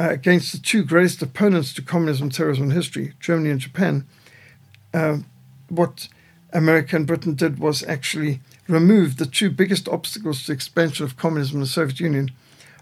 uh, 0.00 0.08
against 0.10 0.52
the 0.52 0.58
two 0.58 0.82
greatest 0.84 1.20
opponents 1.22 1.72
to 1.74 1.82
communism 1.82 2.24
and 2.24 2.34
terrorism 2.34 2.64
in 2.64 2.70
history, 2.70 3.12
Germany 3.20 3.50
and 3.50 3.60
Japan, 3.60 4.06
uh, 4.92 5.18
what 5.68 6.08
America 6.52 6.96
and 6.96 7.06
Britain 7.06 7.34
did 7.34 7.58
was 7.58 7.82
actually 7.84 8.40
remove 8.68 9.16
the 9.16 9.26
two 9.26 9.50
biggest 9.50 9.88
obstacles 9.88 10.44
to 10.44 10.52
expansion 10.52 11.04
of 11.04 11.16
communism 11.16 11.56
in 11.56 11.60
the 11.60 11.66
Soviet 11.66 12.00
Union. 12.00 12.30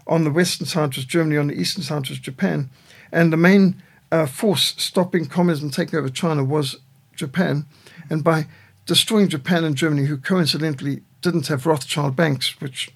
On 0.07 0.23
the 0.23 0.31
western 0.31 0.67
side 0.67 0.95
was 0.95 1.05
Germany, 1.05 1.37
on 1.37 1.47
the 1.47 1.59
eastern 1.59 1.83
side 1.83 2.09
was 2.09 2.19
Japan. 2.19 2.69
And 3.11 3.31
the 3.31 3.37
main 3.37 3.81
uh, 4.11 4.25
force 4.25 4.75
stopping 4.77 5.25
communism 5.25 5.69
taking 5.69 5.97
over 5.97 6.09
China 6.09 6.43
was 6.43 6.77
Japan, 7.15 7.65
and 8.09 8.23
by 8.23 8.47
destroying 8.85 9.29
Japan 9.29 9.63
and 9.63 9.75
Germany, 9.75 10.07
who 10.07 10.17
coincidentally 10.17 11.01
didn't 11.21 11.47
have 11.47 11.65
Rothschild 11.65 12.15
banks, 12.15 12.59
which 12.59 12.91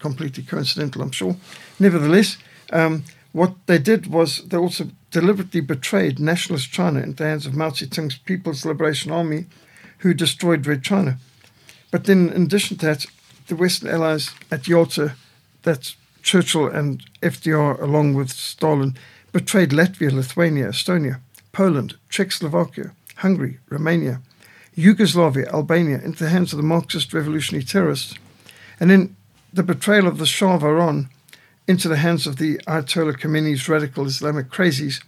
completely 0.00 0.42
coincidental, 0.42 1.02
I'm 1.02 1.10
sure. 1.10 1.36
Nevertheless, 1.78 2.38
um, 2.72 3.04
what 3.32 3.54
they 3.66 3.78
did 3.78 4.06
was 4.06 4.38
they 4.46 4.56
also 4.56 4.88
deliberately 5.10 5.60
betrayed 5.60 6.18
nationalist 6.18 6.72
China 6.72 7.00
into 7.00 7.22
the 7.22 7.28
hands 7.28 7.46
of 7.46 7.54
Mao 7.54 7.70
Zedong's 7.70 8.18
People's 8.18 8.64
Liberation 8.64 9.12
Army, 9.12 9.46
who 9.98 10.14
destroyed 10.14 10.66
Red 10.66 10.82
China. 10.82 11.18
But 11.90 12.04
then, 12.04 12.30
in 12.30 12.42
addition 12.44 12.76
to 12.78 12.86
that, 12.86 13.06
the 13.46 13.56
Western 13.56 13.88
allies 13.88 14.30
at 14.50 14.66
Yalta, 14.66 15.14
that's 15.62 15.96
Churchill 16.26 16.66
and 16.66 17.04
FDR, 17.22 17.80
along 17.80 18.14
with 18.14 18.30
Stalin, 18.30 18.96
betrayed 19.32 19.70
Latvia, 19.70 20.10
Lithuania, 20.10 20.70
Estonia, 20.70 21.20
Poland, 21.52 21.94
Czechoslovakia, 22.10 22.90
Hungary, 23.18 23.60
Romania, 23.70 24.20
Yugoslavia, 24.74 25.48
Albania 25.52 26.00
into 26.00 26.24
the 26.24 26.30
hands 26.30 26.52
of 26.52 26.56
the 26.56 26.64
Marxist 26.64 27.14
revolutionary 27.14 27.64
terrorists, 27.64 28.16
and 28.80 28.90
then 28.90 29.14
the 29.52 29.62
betrayal 29.62 30.08
of 30.08 30.18
the 30.18 30.26
Shah 30.26 30.56
of 30.56 30.64
Iran 30.64 31.08
into 31.68 31.88
the 31.88 31.98
hands 31.98 32.26
of 32.26 32.38
the 32.38 32.58
Ayatollah 32.66 33.20
Khomeini's 33.20 33.68
radical 33.68 34.04
Islamic 34.04 34.50
crazies, 34.50 35.00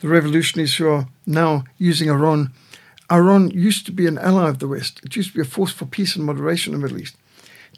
the 0.00 0.08
revolutionaries 0.08 0.74
who 0.74 0.88
are 0.88 1.08
now 1.24 1.64
using 1.78 2.10
Iran. 2.10 2.52
Iran 3.10 3.50
used 3.50 3.86
to 3.86 3.92
be 3.92 4.06
an 4.06 4.18
ally 4.18 4.50
of 4.50 4.58
the 4.58 4.68
West. 4.68 5.00
It 5.02 5.16
used 5.16 5.30
to 5.30 5.36
be 5.36 5.40
a 5.40 5.50
force 5.50 5.72
for 5.72 5.86
peace 5.86 6.16
and 6.16 6.24
moderation 6.26 6.74
in 6.74 6.80
the 6.80 6.86
Middle 6.86 7.00
East. 7.00 7.16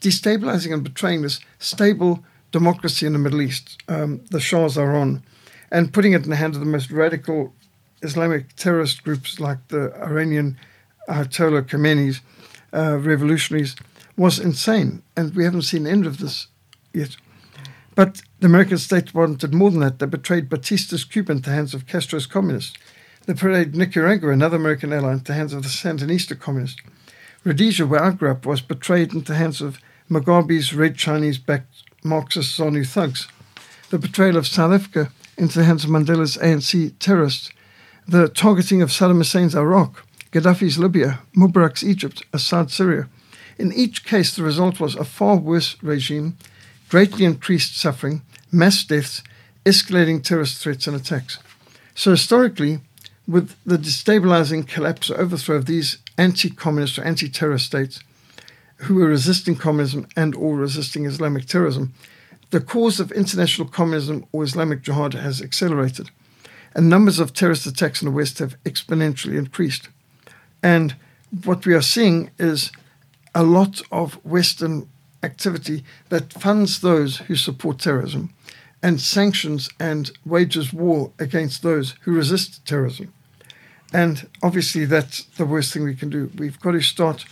Destabilizing 0.01 0.73
and 0.73 0.83
betraying 0.83 1.21
this 1.21 1.39
stable 1.59 2.25
democracy 2.51 3.05
in 3.05 3.13
the 3.13 3.19
Middle 3.19 3.41
East, 3.41 3.81
um, 3.87 4.21
the 4.31 4.39
Shah's 4.39 4.77
Iran, 4.77 5.23
and 5.71 5.93
putting 5.93 6.13
it 6.13 6.23
in 6.23 6.29
the 6.29 6.35
hands 6.35 6.55
of 6.55 6.61
the 6.61 6.71
most 6.71 6.91
radical 6.91 7.53
Islamic 8.01 8.55
terrorist 8.55 9.03
groups 9.03 9.39
like 9.39 9.67
the 9.67 9.93
Iranian 10.01 10.57
Ayatollah 11.07 11.67
Khomeini's 11.67 12.21
uh, 12.73 12.97
revolutionaries 12.99 13.75
was 14.15 14.39
insane, 14.39 15.01
and 15.15 15.35
we 15.35 15.43
haven't 15.43 15.63
seen 15.63 15.83
the 15.83 15.91
end 15.91 16.05
of 16.05 16.17
this 16.17 16.47
yet. 16.93 17.15
But 17.95 18.21
the 18.39 18.47
American 18.47 18.77
State 18.77 19.11
did 19.13 19.53
more 19.53 19.71
than 19.71 19.81
that. 19.81 19.99
They 19.99 20.05
betrayed 20.05 20.49
Batista's 20.49 21.03
Cuba 21.03 21.33
into 21.33 21.49
the 21.49 21.55
hands 21.55 21.73
of 21.73 21.87
Castro's 21.87 22.25
communists. 22.25 22.77
They 23.25 23.33
betrayed 23.33 23.75
Nicaragua, 23.75 24.31
another 24.31 24.57
American 24.57 24.93
ally, 24.93 25.13
into 25.13 25.25
the 25.25 25.33
hands 25.33 25.53
of 25.53 25.63
the 25.63 25.69
Sandinista 25.69 26.39
communists. 26.39 26.81
Rhodesia, 27.43 27.85
where 27.85 28.03
I 28.03 28.11
grew 28.11 28.31
up, 28.31 28.45
was 28.45 28.61
betrayed 28.61 29.13
into 29.13 29.33
the 29.33 29.37
hands 29.37 29.61
of 29.61 29.79
Mugabe's 30.09 30.73
red 30.73 30.95
Chinese-backed 30.95 31.88
Marxist 32.03 32.57
ZANU 32.57 32.85
thugs. 32.85 33.27
The 33.89 33.99
betrayal 33.99 34.37
of 34.37 34.47
South 34.47 34.71
Africa 34.71 35.11
into 35.37 35.59
the 35.59 35.65
hands 35.65 35.83
of 35.83 35.89
Mandela's 35.89 36.37
ANC 36.37 36.93
terrorists. 36.99 37.51
The 38.07 38.27
targeting 38.27 38.81
of 38.81 38.89
Saddam 38.89 39.17
Hussein's 39.17 39.55
Iraq, 39.55 40.05
Gaddafi's 40.31 40.77
Libya, 40.79 41.19
Mubarak's 41.35 41.83
Egypt, 41.83 42.23
Assad's 42.33 42.73
Syria. 42.73 43.07
In 43.57 43.73
each 43.73 44.05
case, 44.05 44.35
the 44.35 44.43
result 44.43 44.79
was 44.79 44.95
a 44.95 45.03
far 45.03 45.35
worse 45.35 45.75
regime, 45.81 46.37
greatly 46.89 47.25
increased 47.25 47.77
suffering, 47.77 48.21
mass 48.51 48.83
deaths, 48.83 49.21
escalating 49.65 50.23
terrorist 50.23 50.61
threats 50.61 50.87
and 50.87 50.95
attacks. 50.95 51.39
So, 51.93 52.11
historically, 52.11 52.79
with 53.27 53.55
the 53.65 53.77
destabilizing 53.77 54.67
collapse 54.67 55.11
or 55.11 55.19
overthrow 55.19 55.57
of 55.57 55.65
these 55.65 55.97
anti-communist 56.17 56.97
or 56.97 57.03
anti-terrorist 57.03 57.65
states 57.65 57.99
who 58.79 58.95
were 58.95 59.07
resisting 59.07 59.55
communism 59.55 60.07
and 60.15 60.35
or 60.35 60.55
resisting 60.55 61.05
Islamic 61.05 61.45
terrorism, 61.45 61.93
the 62.51 62.61
cause 62.61 62.99
of 62.99 63.11
international 63.11 63.67
communism 63.67 64.25
or 64.31 64.43
Islamic 64.43 64.81
jihad 64.81 65.13
has 65.13 65.41
accelerated, 65.41 66.09
and 66.73 66.89
numbers 66.89 67.19
of 67.19 67.33
terrorist 67.33 67.65
attacks 67.65 68.01
in 68.01 68.07
the 68.07 68.15
West 68.15 68.39
have 68.39 68.61
exponentially 68.63 69.37
increased. 69.37 69.89
And 70.63 70.95
what 71.43 71.65
we 71.65 71.73
are 71.73 71.81
seeing 71.81 72.31
is 72.39 72.71
a 73.35 73.43
lot 73.43 73.81
of 73.91 74.13
Western 74.25 74.89
activity 75.21 75.83
that 76.09 76.33
funds 76.33 76.79
those 76.79 77.17
who 77.17 77.35
support 77.35 77.79
terrorism 77.79 78.33
and 78.81 79.01
sanctions 79.01 79.69
and 79.79 80.11
wages 80.25 80.71
war 80.71 81.11
against 81.19 81.61
those 81.61 81.95
who 82.01 82.13
resist 82.13 82.65
terrorism. 82.65 83.13
And 83.91 84.27
obviously, 84.41 84.85
that's 84.85 85.23
the 85.37 85.45
worst 85.45 85.73
thing 85.73 85.83
we 85.83 85.95
can 85.95 86.09
do. 86.09 86.31
We've 86.37 86.59
got 86.59 86.71
to 86.71 86.81
start 86.81 87.25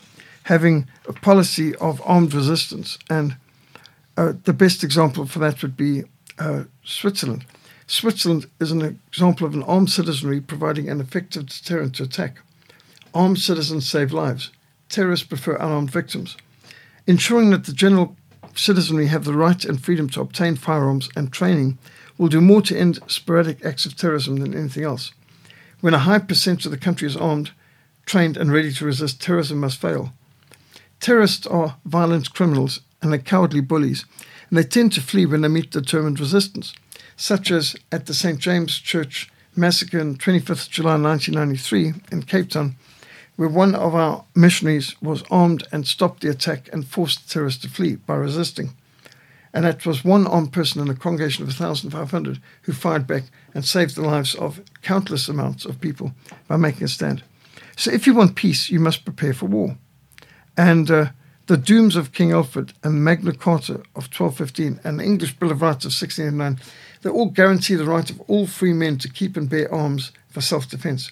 having 0.47 0.87
a 1.09 1.11
policy 1.11 1.75
of 1.75 2.01
armed 2.05 2.33
resistance. 2.33 2.97
And 3.09 3.35
uh, 4.15 4.31
the 4.45 4.53
best 4.53 4.81
example 4.81 5.25
for 5.25 5.39
that 5.39 5.61
would 5.61 5.75
be 5.75 6.03
uh, 6.39 6.63
Switzerland. 6.85 7.45
Switzerland 7.85 8.45
is 8.61 8.71
an 8.71 8.99
example 9.09 9.45
of 9.45 9.53
an 9.53 9.63
armed 9.63 9.89
citizenry 9.89 10.39
providing 10.39 10.89
an 10.89 11.01
effective 11.01 11.47
deterrent 11.47 11.95
to 11.95 12.03
attack. 12.03 12.37
Armed 13.13 13.39
citizens 13.39 13.89
save 13.89 14.13
lives. 14.13 14.51
Terrorists 14.87 15.27
prefer 15.27 15.55
unarmed 15.55 15.91
victims. 15.91 16.37
Ensuring 17.05 17.49
that 17.49 17.65
the 17.65 17.73
general 17.73 18.15
citizenry 18.55 19.07
have 19.07 19.25
the 19.25 19.33
right 19.33 19.65
and 19.65 19.83
freedom 19.83 20.09
to 20.11 20.21
obtain 20.21 20.55
firearms 20.55 21.09
and 21.13 21.31
training 21.31 21.77
will 22.17 22.29
do 22.29 22.39
more 22.39 22.61
to 22.61 22.77
end 22.77 22.99
sporadic 23.07 23.65
acts 23.65 23.85
of 23.85 23.97
terrorism 23.97 24.37
than 24.37 24.55
anything 24.55 24.85
else. 24.85 25.11
When 25.81 25.93
a 25.93 25.99
high 25.99 26.19
percentage 26.19 26.65
of 26.65 26.71
the 26.71 26.77
country 26.77 27.05
is 27.05 27.17
armed, 27.17 27.51
trained, 28.05 28.37
and 28.37 28.49
ready 28.49 28.71
to 28.71 28.85
resist, 28.85 29.21
terrorism 29.21 29.59
must 29.59 29.81
fail. 29.81 30.13
Terrorists 30.99 31.47
are 31.47 31.77
violent 31.85 32.33
criminals 32.33 32.81
and 33.01 33.11
they're 33.11 33.19
cowardly 33.19 33.61
bullies, 33.61 34.05
and 34.49 34.57
they 34.57 34.63
tend 34.63 34.91
to 34.93 35.01
flee 35.01 35.25
when 35.25 35.41
they 35.41 35.47
meet 35.47 35.71
determined 35.71 36.19
resistance, 36.19 36.73
such 37.15 37.51
as 37.51 37.75
at 37.91 38.05
the 38.05 38.13
St. 38.13 38.39
James 38.39 38.79
Church 38.79 39.29
massacre 39.55 39.99
on 39.99 40.15
25th 40.15 40.69
July 40.69 40.97
1993 40.97 41.93
in 42.11 42.23
Cape 42.23 42.49
Town, 42.49 42.75
where 43.35 43.49
one 43.49 43.75
of 43.75 43.93
our 43.93 44.25
missionaries 44.35 44.99
was 45.01 45.23
armed 45.29 45.67
and 45.71 45.85
stopped 45.85 46.21
the 46.21 46.29
attack 46.29 46.69
and 46.73 46.87
forced 46.87 47.27
the 47.27 47.33
terrorists 47.33 47.61
to 47.61 47.69
flee 47.69 47.95
by 47.95 48.15
resisting. 48.15 48.73
And 49.53 49.65
that 49.65 49.85
was 49.85 50.03
one 50.03 50.27
armed 50.27 50.53
person 50.53 50.81
in 50.81 50.89
a 50.89 50.95
congregation 50.95 51.43
of 51.43 51.59
1,500 51.59 52.41
who 52.63 52.73
fired 52.73 53.07
back 53.07 53.23
and 53.53 53.63
saved 53.63 53.95
the 53.95 54.01
lives 54.01 54.35
of 54.35 54.61
countless 54.81 55.29
amounts 55.29 55.65
of 55.65 55.81
people 55.81 56.13
by 56.47 56.57
making 56.57 56.83
a 56.83 56.87
stand. 56.87 57.23
So, 57.75 57.91
if 57.91 58.07
you 58.07 58.13
want 58.13 58.35
peace, 58.35 58.69
you 58.69 58.79
must 58.79 59.05
prepare 59.05 59.33
for 59.33 59.45
war. 59.45 59.77
And 60.57 60.89
uh, 60.89 61.09
the 61.45 61.55
dooms 61.55 61.95
of 61.95 62.11
King 62.11 62.31
Alfred 62.31 62.73
and 62.83 63.03
Magna 63.03 63.31
Carta 63.31 63.75
of 63.95 64.09
1215 64.11 64.81
and 64.83 64.99
the 64.99 65.03
English 65.03 65.37
Bill 65.37 65.51
of 65.51 65.61
Rights 65.61 65.85
of 65.85 65.93
1689, 65.93 66.59
they 67.03 67.09
all 67.09 67.29
guarantee 67.29 67.75
the 67.75 67.85
right 67.85 68.09
of 68.09 68.19
all 68.21 68.47
free 68.47 68.73
men 68.73 68.97
to 68.97 69.09
keep 69.09 69.37
and 69.37 69.49
bear 69.49 69.73
arms 69.73 70.11
for 70.29 70.41
self 70.41 70.69
defense. 70.69 71.11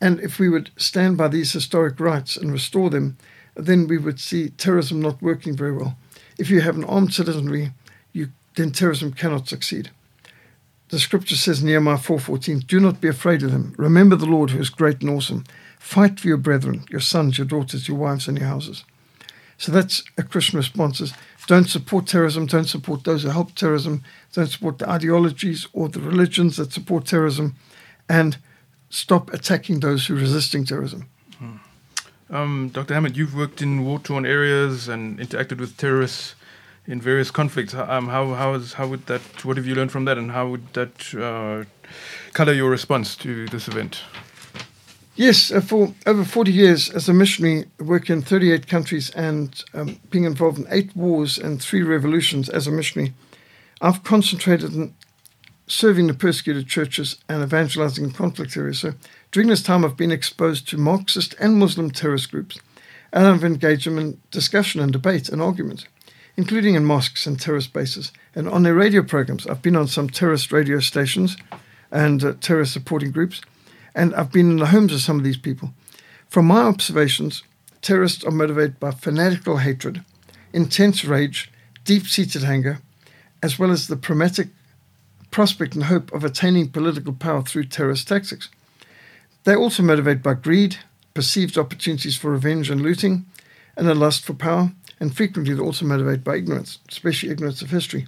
And 0.00 0.18
if 0.18 0.40
we 0.40 0.48
would 0.48 0.70
stand 0.76 1.16
by 1.16 1.28
these 1.28 1.52
historic 1.52 2.00
rights 2.00 2.36
and 2.36 2.50
restore 2.50 2.90
them, 2.90 3.18
then 3.54 3.86
we 3.86 3.98
would 3.98 4.18
see 4.18 4.48
terrorism 4.48 5.00
not 5.00 5.22
working 5.22 5.56
very 5.56 5.72
well. 5.72 5.96
If 6.38 6.50
you 6.50 6.62
have 6.62 6.76
an 6.76 6.84
armed 6.84 7.14
citizenry, 7.14 7.72
you, 8.12 8.30
then 8.56 8.72
terrorism 8.72 9.12
cannot 9.12 9.46
succeed. 9.46 9.90
The 10.88 10.98
scripture 10.98 11.36
says 11.36 11.60
in 11.60 11.68
Nehemiah 11.68 11.96
4.14, 11.96 12.66
Do 12.66 12.80
not 12.80 13.00
be 13.00 13.08
afraid 13.08 13.42
of 13.42 13.52
them. 13.52 13.74
Remember 13.78 14.16
the 14.16 14.26
Lord 14.26 14.50
who 14.50 14.60
is 14.60 14.70
great 14.70 15.02
and 15.02 15.10
awesome. 15.10 15.44
Fight 15.82 16.20
for 16.20 16.28
your 16.28 16.38
brethren, 16.38 16.84
your 16.88 17.00
sons, 17.00 17.36
your 17.36 17.46
daughters, 17.46 17.86
your 17.88 17.98
wives, 17.98 18.26
and 18.26 18.38
your 18.38 18.46
houses. 18.46 18.84
So 19.58 19.72
that's 19.72 20.02
a 20.16 20.22
Christian 20.22 20.56
response 20.56 21.00
is 21.00 21.12
don't 21.46 21.68
support 21.68 22.06
terrorism, 22.06 22.46
don't 22.46 22.68
support 22.68 23.04
those 23.04 23.24
who 23.24 23.28
help 23.28 23.54
terrorism, 23.54 24.02
don't 24.32 24.46
support 24.46 24.78
the 24.78 24.88
ideologies 24.88 25.66
or 25.74 25.88
the 25.88 26.00
religions 26.00 26.56
that 26.56 26.72
support 26.72 27.04
terrorism, 27.04 27.56
and 28.08 28.38
stop 28.88 29.34
attacking 29.34 29.80
those 29.80 30.06
who 30.06 30.14
are 30.14 30.20
resisting 30.20 30.64
terrorism. 30.64 31.08
Hmm. 31.38 31.56
Um, 32.30 32.70
Dr. 32.72 32.94
Hammond, 32.94 33.16
you've 33.16 33.36
worked 33.36 33.60
in 33.60 33.84
war-torn 33.84 34.24
areas 34.24 34.88
and 34.88 35.18
interacted 35.18 35.58
with 35.58 35.76
terrorists 35.76 36.36
in 36.86 37.00
various 37.00 37.30
conflicts. 37.30 37.74
Um, 37.74 38.08
how 38.08 38.34
how 38.34 38.54
is 38.54 38.74
how 38.74 38.86
would 38.86 39.06
that? 39.06 39.44
What 39.44 39.56
have 39.56 39.66
you 39.66 39.74
learned 39.74 39.92
from 39.92 40.06
that, 40.06 40.16
and 40.16 40.30
how 40.30 40.48
would 40.48 40.72
that 40.72 41.14
uh, 41.14 41.64
color 42.32 42.52
your 42.52 42.70
response 42.70 43.16
to 43.16 43.46
this 43.48 43.68
event? 43.68 44.00
Yes, 45.14 45.52
uh, 45.52 45.60
for 45.60 45.92
over 46.06 46.24
40 46.24 46.52
years 46.52 46.88
as 46.88 47.06
a 47.06 47.12
missionary, 47.12 47.66
working 47.78 48.16
in 48.16 48.22
38 48.22 48.66
countries 48.66 49.10
and 49.10 49.62
um, 49.74 50.00
being 50.08 50.24
involved 50.24 50.58
in 50.58 50.66
eight 50.70 50.96
wars 50.96 51.36
and 51.36 51.60
three 51.60 51.82
revolutions 51.82 52.48
as 52.48 52.66
a 52.66 52.70
missionary, 52.70 53.12
I've 53.82 54.04
concentrated 54.04 54.72
on 54.72 54.94
serving 55.66 56.06
the 56.06 56.14
persecuted 56.14 56.66
churches 56.66 57.18
and 57.28 57.42
evangelizing 57.42 58.04
in 58.04 58.10
conflict 58.12 58.56
areas. 58.56 58.80
So 58.80 58.94
during 59.32 59.50
this 59.50 59.62
time, 59.62 59.84
I've 59.84 59.98
been 59.98 60.12
exposed 60.12 60.66
to 60.68 60.78
Marxist 60.78 61.34
and 61.38 61.56
Muslim 61.58 61.90
terrorist 61.90 62.30
groups, 62.30 62.58
and 63.12 63.26
I've 63.26 63.44
engaged 63.44 63.86
them 63.86 63.98
in 63.98 64.18
discussion 64.30 64.80
and 64.80 64.92
debate 64.92 65.28
and 65.28 65.42
argument, 65.42 65.88
including 66.38 66.74
in 66.74 66.86
mosques 66.86 67.26
and 67.26 67.38
terrorist 67.38 67.74
bases. 67.74 68.12
And 68.34 68.48
on 68.48 68.62
their 68.62 68.74
radio 68.74 69.02
programs, 69.02 69.46
I've 69.46 69.62
been 69.62 69.76
on 69.76 69.88
some 69.88 70.08
terrorist 70.08 70.52
radio 70.52 70.80
stations 70.80 71.36
and 71.90 72.24
uh, 72.24 72.34
terrorist 72.40 72.72
supporting 72.72 73.10
groups, 73.10 73.42
and 73.94 74.14
I've 74.14 74.32
been 74.32 74.50
in 74.50 74.56
the 74.58 74.66
homes 74.66 74.92
of 74.92 75.00
some 75.00 75.18
of 75.18 75.24
these 75.24 75.36
people. 75.36 75.72
From 76.28 76.46
my 76.46 76.62
observations, 76.62 77.42
terrorists 77.80 78.24
are 78.24 78.30
motivated 78.30 78.80
by 78.80 78.90
fanatical 78.90 79.58
hatred, 79.58 80.04
intense 80.52 81.04
rage, 81.04 81.50
deep 81.84 82.06
seated 82.06 82.44
anger, 82.44 82.78
as 83.42 83.58
well 83.58 83.70
as 83.70 83.88
the 83.88 83.96
pragmatic 83.96 84.48
prospect 85.30 85.74
and 85.74 85.84
hope 85.84 86.12
of 86.12 86.24
attaining 86.24 86.68
political 86.68 87.12
power 87.12 87.42
through 87.42 87.64
terrorist 87.64 88.06
tactics. 88.08 88.48
They're 89.44 89.58
also 89.58 89.82
motivated 89.82 90.22
by 90.22 90.34
greed, 90.34 90.76
perceived 91.14 91.58
opportunities 91.58 92.16
for 92.16 92.30
revenge 92.30 92.70
and 92.70 92.80
looting, 92.80 93.26
and 93.76 93.88
a 93.88 93.94
lust 93.94 94.24
for 94.24 94.34
power, 94.34 94.72
and 95.00 95.16
frequently 95.16 95.54
they're 95.54 95.64
also 95.64 95.84
motivated 95.84 96.22
by 96.22 96.36
ignorance, 96.36 96.78
especially 96.88 97.30
ignorance 97.30 97.62
of 97.62 97.70
history. 97.70 98.06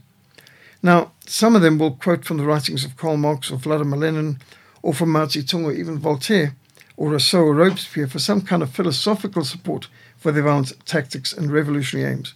Now, 0.82 1.12
some 1.26 1.56
of 1.56 1.62
them 1.62 1.78
will 1.78 1.92
quote 1.92 2.24
from 2.24 2.36
the 2.36 2.44
writings 2.44 2.84
of 2.84 2.96
Karl 2.96 3.16
Marx 3.16 3.50
or 3.50 3.56
Vladimir 3.56 3.98
Lenin, 3.98 4.38
or 4.84 4.92
from 4.92 5.10
Mao 5.10 5.24
Zedong 5.24 5.64
or 5.64 5.72
even 5.72 5.98
Voltaire, 5.98 6.54
or 6.98 7.08
Rousseau 7.08 7.40
or 7.40 7.54
Robespierre 7.54 8.06
for 8.06 8.18
some 8.18 8.42
kind 8.42 8.62
of 8.62 8.70
philosophical 8.70 9.42
support 9.42 9.88
for 10.18 10.30
their 10.30 10.42
violent 10.42 10.74
tactics 10.84 11.32
and 11.32 11.50
revolutionary 11.50 12.12
aims. 12.12 12.34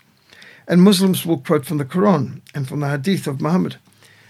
And 0.67 0.81
Muslims 0.81 1.27
will 1.27 1.37
quote 1.37 1.67
from 1.67 1.77
the 1.77 1.85
Quran 1.85 2.41
and 2.55 2.67
from 2.67 2.81
the 2.81 2.89
Hadith 2.89 3.27
of 3.27 3.43
Muhammad 3.43 3.77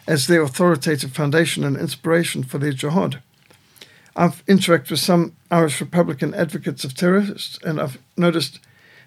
as 0.09 0.27
their 0.27 0.43
authoritative 0.43 1.13
foundation 1.13 1.63
and 1.63 1.77
inspiration 1.77 2.43
for 2.43 2.59
their 2.59 2.73
jihad. 2.73 3.23
I've 4.17 4.45
interacted 4.47 4.91
with 4.91 4.99
some 4.99 5.37
Irish 5.49 5.81
Republican 5.81 6.35
advocates 6.35 6.83
of 6.83 6.97
terrorists, 6.97 7.61
and 7.63 7.81
I've 7.81 7.99
noticed 8.17 8.59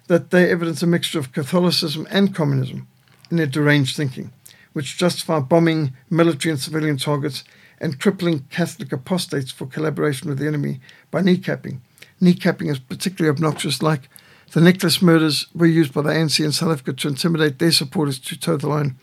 that 0.06 0.30
they 0.30 0.50
evidence 0.50 0.82
a 0.82 0.86
mixture 0.86 1.18
of 1.18 1.32
Catholicism 1.32 2.08
and 2.10 2.34
communism 2.34 2.88
in 3.30 3.36
their 3.36 3.46
deranged 3.46 3.94
thinking, 3.94 4.32
which 4.72 4.96
justify 4.96 5.38
bombing 5.40 5.92
military 6.08 6.52
and 6.52 6.60
civilian 6.60 6.96
targets 6.96 7.44
and 7.82 8.00
crippling 8.00 8.46
Catholic 8.48 8.92
apostates 8.92 9.50
for 9.50 9.66
collaboration 9.66 10.28
with 10.28 10.38
the 10.38 10.46
enemy 10.46 10.80
by 11.10 11.20
kneecapping. 11.20 11.80
Kneecapping 12.22 12.70
is 12.70 12.78
particularly 12.78 13.34
obnoxious, 13.34 13.82
like 13.82 14.08
the 14.52 14.60
necklace 14.60 15.02
murders 15.02 15.48
were 15.52 15.66
used 15.66 15.92
by 15.92 16.02
the 16.02 16.10
ANC 16.10 16.42
in 16.42 16.52
South 16.52 16.70
Africa 16.70 16.92
to 16.92 17.08
intimidate 17.08 17.58
their 17.58 17.72
supporters 17.72 18.20
to 18.20 18.38
toe 18.38 18.56
the 18.56 18.68
line. 18.68 18.96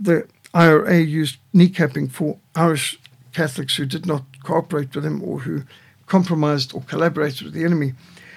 The 0.00 0.26
IRA 0.54 1.00
used 1.00 1.36
kneecapping 1.54 2.10
for 2.10 2.38
Irish 2.54 2.98
Catholics 3.32 3.76
who 3.76 3.84
did 3.84 4.06
not 4.06 4.24
cooperate 4.42 4.94
with 4.94 5.04
him 5.04 5.22
or 5.22 5.40
who 5.40 5.64
compromised 6.06 6.74
or 6.74 6.80
collaborated 6.82 7.42
with 7.42 7.52
the 7.52 7.64
enemy. 7.64 7.92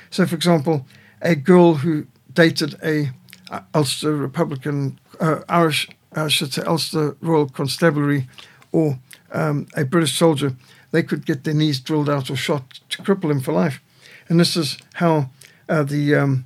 So, 0.09 0.25
for 0.25 0.35
example, 0.35 0.85
a 1.21 1.35
girl 1.35 1.75
who 1.75 2.07
dated 2.33 2.75
a 2.83 3.11
uh, 3.49 3.61
Ulster 3.73 4.15
Republican, 4.15 4.99
uh, 5.21 5.41
Irish, 5.47 5.87
I 6.13 6.27
should 6.27 6.51
say, 6.51 6.63
Ulster 6.63 7.15
Royal 7.21 7.47
Constabulary, 7.47 8.27
or 8.71 8.99
um, 9.31 9.67
a 9.75 9.85
British 9.85 10.17
soldier, 10.17 10.55
they 10.91 11.03
could 11.03 11.25
get 11.25 11.43
their 11.43 11.53
knees 11.53 11.79
drilled 11.79 12.09
out 12.09 12.29
or 12.29 12.35
shot 12.35 12.79
to 12.89 13.01
cripple 13.01 13.31
him 13.31 13.41
for 13.41 13.53
life. 13.53 13.81
And 14.27 14.39
this 14.39 14.55
is 14.55 14.77
how 14.93 15.29
uh, 15.67 15.83
the 15.83 16.15
um, 16.15 16.45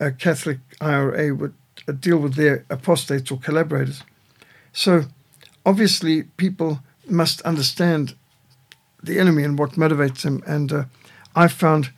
uh, 0.00 0.10
Catholic 0.18 0.58
IRA 0.80 1.34
would 1.34 1.54
uh, 1.88 1.92
deal 1.92 2.18
with 2.18 2.34
their 2.34 2.64
apostates 2.70 3.30
or 3.30 3.38
collaborators. 3.38 4.02
So, 4.72 5.04
obviously, 5.64 6.24
people 6.24 6.80
must 7.08 7.40
understand 7.42 8.14
the 9.02 9.18
enemy 9.18 9.44
and 9.44 9.58
what 9.58 9.72
motivates 9.72 10.24
him. 10.24 10.42
And 10.46 10.72
uh, 10.72 10.84
I 11.34 11.48
found 11.48 11.90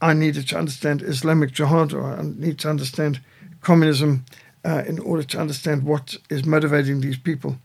I 0.00 0.14
needed 0.14 0.48
to 0.48 0.58
understand 0.58 1.02
Islamic 1.02 1.52
jihad, 1.52 1.92
or 1.92 2.04
I 2.04 2.22
need 2.22 2.58
to 2.60 2.70
understand 2.70 3.20
communism 3.60 4.24
uh, 4.64 4.82
in 4.86 4.98
order 4.98 5.22
to 5.22 5.38
understand 5.38 5.84
what 5.84 6.16
is 6.28 6.44
motivating 6.44 7.00
these 7.00 7.18
people. 7.18 7.58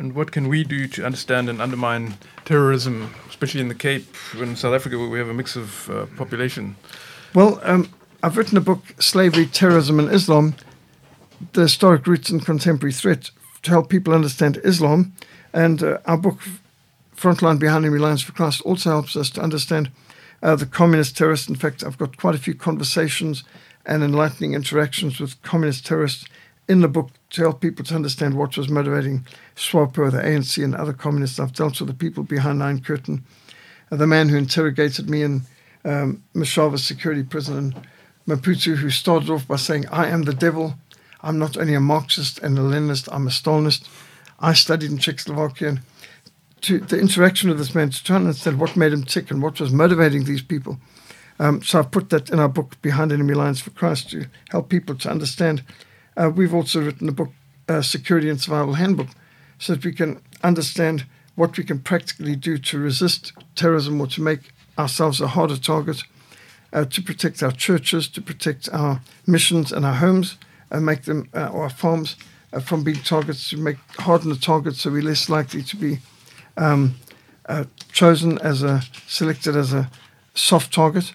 And 0.00 0.14
what 0.14 0.32
can 0.32 0.48
we 0.48 0.64
do 0.64 0.88
to 0.88 1.04
understand 1.04 1.50
and 1.50 1.60
undermine 1.60 2.14
terrorism, 2.46 3.14
especially 3.28 3.60
in 3.60 3.68
the 3.68 3.74
Cape, 3.74 4.06
in 4.38 4.56
South 4.56 4.72
Africa, 4.72 4.98
where 4.98 5.10
we 5.10 5.18
have 5.18 5.28
a 5.28 5.34
mix 5.34 5.56
of 5.56 5.90
uh, 5.90 6.06
population? 6.16 6.74
Well, 7.34 7.60
um, 7.62 7.86
I've 8.22 8.38
written 8.38 8.56
a 8.56 8.62
book, 8.62 8.80
Slavery, 8.98 9.44
Terrorism, 9.44 9.98
and 9.98 10.10
Islam 10.10 10.54
The 11.52 11.62
Historic 11.62 12.06
Roots 12.06 12.30
and 12.30 12.42
Contemporary 12.42 12.94
Threat, 12.94 13.30
to 13.62 13.70
help 13.70 13.90
people 13.90 14.14
understand 14.14 14.58
Islam. 14.64 15.12
And 15.52 15.82
uh, 15.82 15.98
our 16.06 16.16
book, 16.16 16.38
Frontline 17.14 17.58
Behind 17.58 17.84
Enemy 17.84 17.98
Lines 17.98 18.22
for 18.22 18.32
Christ, 18.32 18.62
also 18.62 18.88
helps 18.88 19.16
us 19.16 19.28
to 19.32 19.42
understand 19.42 19.90
uh, 20.42 20.56
the 20.56 20.64
communist 20.64 21.14
terrorists. 21.14 21.50
In 21.50 21.56
fact, 21.56 21.84
I've 21.84 21.98
got 21.98 22.16
quite 22.16 22.34
a 22.34 22.38
few 22.38 22.54
conversations 22.54 23.44
and 23.84 24.02
enlightening 24.02 24.54
interactions 24.54 25.20
with 25.20 25.42
communist 25.42 25.84
terrorists 25.84 26.24
in 26.70 26.82
the 26.82 26.88
book 26.88 27.10
to 27.30 27.42
help 27.42 27.60
people 27.60 27.84
to 27.84 27.96
understand 27.96 28.34
what 28.34 28.56
was 28.56 28.68
motivating 28.68 29.26
SWAPO, 29.56 30.12
the 30.12 30.22
ANC, 30.22 30.62
and 30.62 30.76
other 30.76 30.92
communists. 30.92 31.40
I've 31.40 31.52
dealt 31.52 31.80
with 31.80 31.88
the 31.88 31.94
people 31.94 32.22
behind 32.22 32.62
Iron 32.62 32.80
Curtain, 32.80 33.24
uh, 33.90 33.96
the 33.96 34.06
man 34.06 34.28
who 34.28 34.36
interrogated 34.36 35.10
me 35.10 35.22
in 35.24 35.42
um, 35.84 36.22
security 36.76 37.24
prison 37.24 37.58
in 37.58 37.74
Maputo, 38.28 38.76
who 38.76 38.88
started 38.88 39.30
off 39.30 39.48
by 39.48 39.56
saying, 39.56 39.88
I 39.88 40.06
am 40.06 40.22
the 40.22 40.32
devil. 40.32 40.74
I'm 41.22 41.40
not 41.40 41.56
only 41.56 41.74
a 41.74 41.80
Marxist 41.80 42.38
and 42.38 42.56
a 42.56 42.62
Leninist, 42.62 43.08
I'm 43.10 43.26
a 43.26 43.30
Stalinist. 43.30 43.88
I 44.38 44.52
studied 44.52 44.92
in 44.92 44.98
Czechoslovakia. 44.98 45.68
And 45.70 45.80
to 46.60 46.78
the 46.78 47.00
interaction 47.00 47.50
of 47.50 47.58
this 47.58 47.74
man 47.74 47.90
to 47.90 48.04
try 48.04 48.16
and 48.16 48.26
understand 48.26 48.60
what 48.60 48.76
made 48.76 48.92
him 48.92 49.02
tick 49.02 49.32
and 49.32 49.42
what 49.42 49.58
was 49.58 49.72
motivating 49.72 50.22
these 50.22 50.42
people. 50.42 50.78
Um, 51.40 51.62
so 51.62 51.80
I've 51.80 51.90
put 51.90 52.10
that 52.10 52.30
in 52.30 52.38
our 52.38 52.48
book, 52.48 52.80
Behind 52.80 53.10
Enemy 53.10 53.34
Lines 53.34 53.60
for 53.60 53.70
Christ, 53.70 54.10
to 54.10 54.26
help 54.50 54.68
people 54.68 54.94
to 54.94 55.10
understand. 55.10 55.64
Uh, 56.16 56.30
we've 56.34 56.54
also 56.54 56.80
written 56.80 57.08
a 57.08 57.12
book, 57.12 57.30
uh, 57.68 57.82
Security 57.82 58.28
and 58.28 58.40
Survival 58.40 58.74
Handbook, 58.74 59.08
so 59.58 59.74
that 59.74 59.84
we 59.84 59.92
can 59.92 60.20
understand 60.42 61.04
what 61.34 61.56
we 61.56 61.64
can 61.64 61.78
practically 61.78 62.36
do 62.36 62.58
to 62.58 62.78
resist 62.78 63.32
terrorism 63.54 64.00
or 64.00 64.06
to 64.08 64.20
make 64.20 64.52
ourselves 64.78 65.20
a 65.20 65.28
harder 65.28 65.56
target, 65.56 66.02
uh, 66.72 66.84
to 66.84 67.02
protect 67.02 67.42
our 67.42 67.52
churches, 67.52 68.08
to 68.08 68.20
protect 68.20 68.68
our 68.72 69.00
missions 69.26 69.72
and 69.72 69.84
our 69.84 69.94
homes, 69.94 70.36
and 70.70 70.84
make 70.84 71.02
them, 71.02 71.28
uh, 71.34 71.50
our 71.52 71.70
farms, 71.70 72.16
uh, 72.52 72.60
from 72.60 72.82
being 72.82 73.00
targets, 73.02 73.50
to 73.50 73.56
make 73.56 73.76
harden 73.98 74.30
the 74.30 74.36
targets 74.36 74.80
so 74.80 74.90
we're 74.90 75.02
less 75.02 75.28
likely 75.28 75.62
to 75.62 75.76
be 75.76 75.98
um, 76.56 76.94
uh, 77.48 77.64
chosen 77.92 78.38
as 78.38 78.62
a, 78.62 78.82
selected 79.06 79.56
as 79.56 79.72
a 79.72 79.90
soft 80.34 80.72
target. 80.72 81.14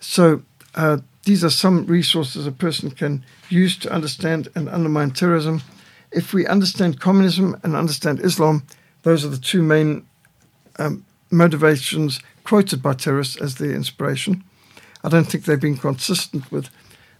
So 0.00 0.42
uh, 0.74 0.98
these 1.30 1.44
are 1.44 1.50
some 1.50 1.86
resources 1.86 2.44
a 2.44 2.50
person 2.50 2.90
can 2.90 3.24
use 3.48 3.78
to 3.78 3.88
understand 3.92 4.48
and 4.56 4.68
undermine 4.68 5.12
terrorism. 5.12 5.62
If 6.10 6.34
we 6.34 6.44
understand 6.44 6.98
communism 6.98 7.56
and 7.62 7.76
understand 7.76 8.18
Islam, 8.18 8.64
those 9.04 9.24
are 9.24 9.28
the 9.28 9.38
two 9.38 9.62
main 9.62 10.04
um, 10.80 11.04
motivations 11.30 12.18
quoted 12.42 12.82
by 12.82 12.94
terrorists 12.94 13.36
as 13.36 13.54
their 13.54 13.70
inspiration. 13.70 14.42
I 15.04 15.08
don't 15.08 15.22
think 15.22 15.44
they've 15.44 15.60
been 15.68 15.76
consistent 15.76 16.50
with 16.50 16.68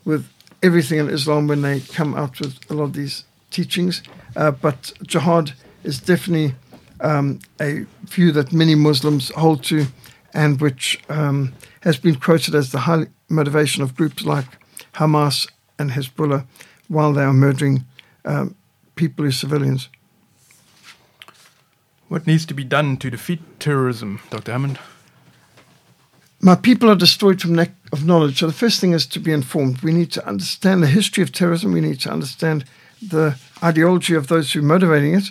with 0.05 0.27
everything 0.61 0.99
in 0.99 1.09
Islam 1.09 1.46
when 1.46 1.62
they 1.62 1.79
come 1.79 2.16
out 2.16 2.40
with 2.40 2.59
a 2.68 2.75
lot 2.75 2.88
of 2.90 2.94
these 2.94 3.23
teachings. 3.53 4.03
Uh, 4.35 4.51
but 4.51 4.92
jihad 5.07 5.53
is 5.85 6.01
definitely 6.01 6.57
um, 7.01 7.38
a 7.61 7.87
view 8.07 8.33
that 8.33 8.53
many 8.53 8.75
Muslims 8.75 9.31
hold 9.37 9.62
to, 9.70 9.87
and 10.35 10.61
which 10.61 11.01
um, 11.09 11.53
has 11.83 11.96
been 11.96 12.16
quoted 12.16 12.57
as 12.57 12.73
the 12.73 12.81
high 12.81 13.07
motivation 13.31 13.83
of 13.83 13.95
groups 13.95 14.25
like 14.25 14.47
Hamas 14.95 15.49
and 15.79 15.93
Hezbollah 15.93 16.47
while 16.88 17.12
they 17.12 17.23
are 17.23 17.33
murdering 17.33 17.85
um, 18.25 18.55
people 18.97 19.25
who 19.25 19.29
are 19.29 19.33
civilians. 19.33 19.88
What 22.09 22.27
needs 22.27 22.45
to 22.47 22.55
be 22.55 22.64
done 22.64 22.97
to 22.99 23.11
defeat 23.11 23.40
terrorism, 23.61 24.21
Dr. 24.31 24.53
Hammond? 24.53 24.79
My 26.43 26.57
people 26.57 26.90
are 26.90 26.97
destroyed 26.97 27.40
from 27.40 27.55
lack 27.55 27.71
of 27.93 28.05
knowledge. 28.05 28.40
So 28.40 28.47
the 28.47 28.53
first 28.53 28.81
thing 28.81 28.93
is 28.93 29.07
to 29.07 29.21
be 29.21 29.33
informed. 29.33 29.83
We 29.83 29.93
need 29.93 30.11
to 30.12 30.27
understand 30.27 30.83
the 30.83 30.88
history 30.88 31.23
of 31.23 31.33
terrorism. 31.33 31.73
We 31.73 31.81
need 31.81 32.01
to 32.01 32.11
understand 32.11 32.64
the 33.01 33.37
ideology 33.62 34.14
of 34.14 34.27
those 34.27 34.53
who 34.53 34.61
are 34.61 34.62
motivating 34.62 35.14
it. 35.14 35.31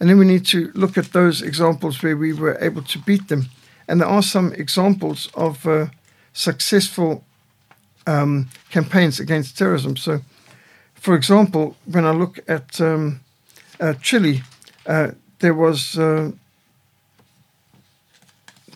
And 0.00 0.08
then 0.08 0.18
we 0.18 0.24
need 0.24 0.46
to 0.46 0.70
look 0.74 0.96
at 0.96 1.12
those 1.12 1.42
examples 1.42 2.02
where 2.02 2.16
we 2.16 2.32
were 2.32 2.58
able 2.60 2.82
to 2.82 2.98
beat 2.98 3.28
them. 3.28 3.50
And 3.86 4.00
there 4.00 4.08
are 4.08 4.22
some 4.22 4.52
examples 4.54 5.28
of 5.34 5.66
uh, 5.66 5.86
successful 6.32 7.24
um, 8.08 8.48
campaigns 8.70 9.20
against 9.20 9.58
terrorism. 9.58 9.96
So, 9.96 10.20
for 10.94 11.14
example, 11.14 11.76
when 11.84 12.04
I 12.04 12.12
look 12.12 12.38
at 12.48 12.80
um, 12.80 13.20
uh, 13.80 13.94
Chile, 13.94 14.42
uh, 14.86 15.10
there 15.38 15.54
was 15.54 15.98
uh, 15.98 16.32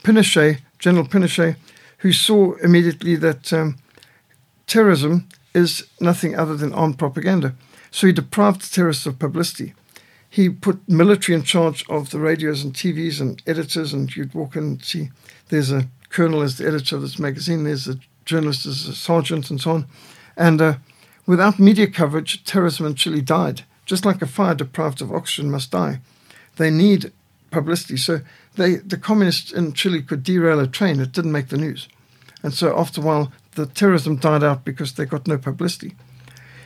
Pinochet, 0.03 0.61
General 0.79 1.07
Pinochet, 1.07 1.57
who 1.99 2.13
saw 2.13 2.55
immediately 2.57 3.17
that 3.17 3.53
um, 3.53 3.79
terrorism 4.67 5.29
is 5.55 5.87
nothing 6.01 6.37
other 6.37 6.57
than 6.57 6.73
armed 6.73 6.99
propaganda. 6.99 7.55
So 7.91 8.07
he 8.07 8.13
deprived 8.13 8.63
the 8.63 8.75
terrorists 8.75 9.07
of 9.07 9.19
publicity 9.19 9.75
he 10.33 10.49
put 10.49 10.89
military 10.89 11.37
in 11.37 11.43
charge 11.43 11.85
of 11.91 12.09
the 12.09 12.19
radios 12.19 12.65
and 12.65 12.73
TVs 12.73 13.21
and 13.21 13.43
editors, 13.47 13.93
and 13.93 14.17
you'd 14.17 14.33
walk 14.33 14.57
in 14.57 14.63
and 14.63 14.83
see 14.83 15.11
there's 15.51 15.71
a 15.71 15.89
colonel 16.09 16.41
as 16.41 16.57
the 16.57 16.67
editor 16.67 16.97
of 16.97 17.03
this 17.03 17.19
magazine, 17.19 17.65
there's 17.65 17.87
a 17.87 17.99
journalist 18.25 18.67
as 18.67 18.87
a 18.87 18.95
sergeant, 18.95 19.51
and 19.51 19.61
so 19.61 19.73
on. 19.73 19.87
And 20.37 20.61
uh, 20.61 20.75
without 21.27 21.59
media 21.59 21.87
coverage, 21.87 22.45
terrorism 22.45 22.87
in 22.87 22.95
Chile 22.95 23.21
died, 23.21 23.63
just 23.87 24.05
like 24.05 24.23
a 24.23 24.27
fire 24.27 24.55
deprived 24.55 25.01
of 25.01 25.13
oxygen 25.13 25.51
must 25.51 25.71
die. 25.71 26.01
They 26.57 26.71
need 26.71 27.13
publicity. 27.51 27.97
So 27.97 28.21
they, 28.57 28.77
the 28.77 28.97
communists 28.97 29.53
in 29.53 29.73
Chile 29.73 30.03
could 30.03 30.23
derail 30.23 30.61
a 30.61 30.67
train, 30.67 31.01
it 31.01 31.13
didn't 31.13 31.33
make 31.33 31.49
the 31.49 31.57
news. 31.57 31.89
And 32.43 32.53
so 32.53 32.77
after 32.79 33.01
a 33.01 33.05
while, 33.05 33.33
the 33.53 33.67
terrorism 33.67 34.17
died 34.17 34.43
out 34.43 34.65
because 34.65 34.95
they 34.95 35.05
got 35.05 35.29
no 35.29 35.39
publicity. 35.39 35.95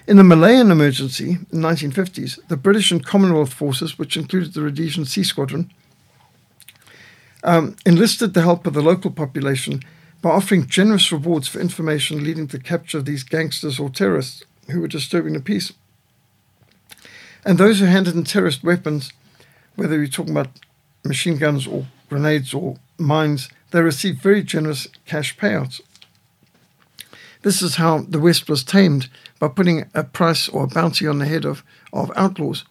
In 0.06 0.16
the 0.16 0.24
Malayan 0.24 0.70
emergency 0.70 1.30
in 1.52 1.60
the 1.60 1.68
1950s, 1.68 2.38
the 2.46 2.56
British 2.56 2.92
and 2.92 3.04
Commonwealth 3.04 3.52
forces, 3.52 3.98
which 3.98 4.16
included 4.16 4.54
the 4.54 4.62
Rhodesian 4.62 5.04
C 5.04 5.24
Squadron, 5.24 5.70
um, 7.42 7.76
enlisted 7.84 8.32
the 8.32 8.42
help 8.42 8.66
of 8.66 8.74
the 8.74 8.82
local 8.82 9.10
population 9.10 9.82
by 10.26 10.32
offering 10.32 10.66
generous 10.66 11.12
rewards 11.12 11.46
for 11.46 11.60
information 11.60 12.24
leading 12.24 12.48
to 12.48 12.56
the 12.56 12.62
capture 12.64 12.98
of 12.98 13.04
these 13.04 13.22
gangsters 13.22 13.78
or 13.78 13.88
terrorists 13.88 14.42
who 14.68 14.80
were 14.80 14.88
disturbing 14.88 15.34
the 15.34 15.40
peace. 15.40 15.72
And 17.44 17.58
those 17.58 17.78
who 17.78 17.84
handed 17.84 18.16
in 18.16 18.24
terrorist 18.24 18.64
weapons, 18.64 19.12
whether 19.76 19.96
you're 19.96 20.08
talking 20.08 20.32
about 20.32 20.50
machine 21.04 21.36
guns 21.36 21.64
or 21.64 21.86
grenades 22.08 22.52
or 22.52 22.74
mines, 22.98 23.48
they 23.70 23.80
received 23.80 24.20
very 24.20 24.42
generous 24.42 24.88
cash 25.04 25.36
payouts. 25.36 25.80
This 27.42 27.62
is 27.62 27.76
how 27.76 27.98
the 27.98 28.18
West 28.18 28.48
was 28.48 28.64
tamed 28.64 29.08
by 29.38 29.46
putting 29.46 29.84
a 29.94 30.02
price 30.02 30.48
or 30.48 30.64
a 30.64 30.66
bounty 30.66 31.06
on 31.06 31.20
the 31.20 31.26
head 31.26 31.44
of, 31.44 31.62
of 31.92 32.10
outlaws. 32.16 32.64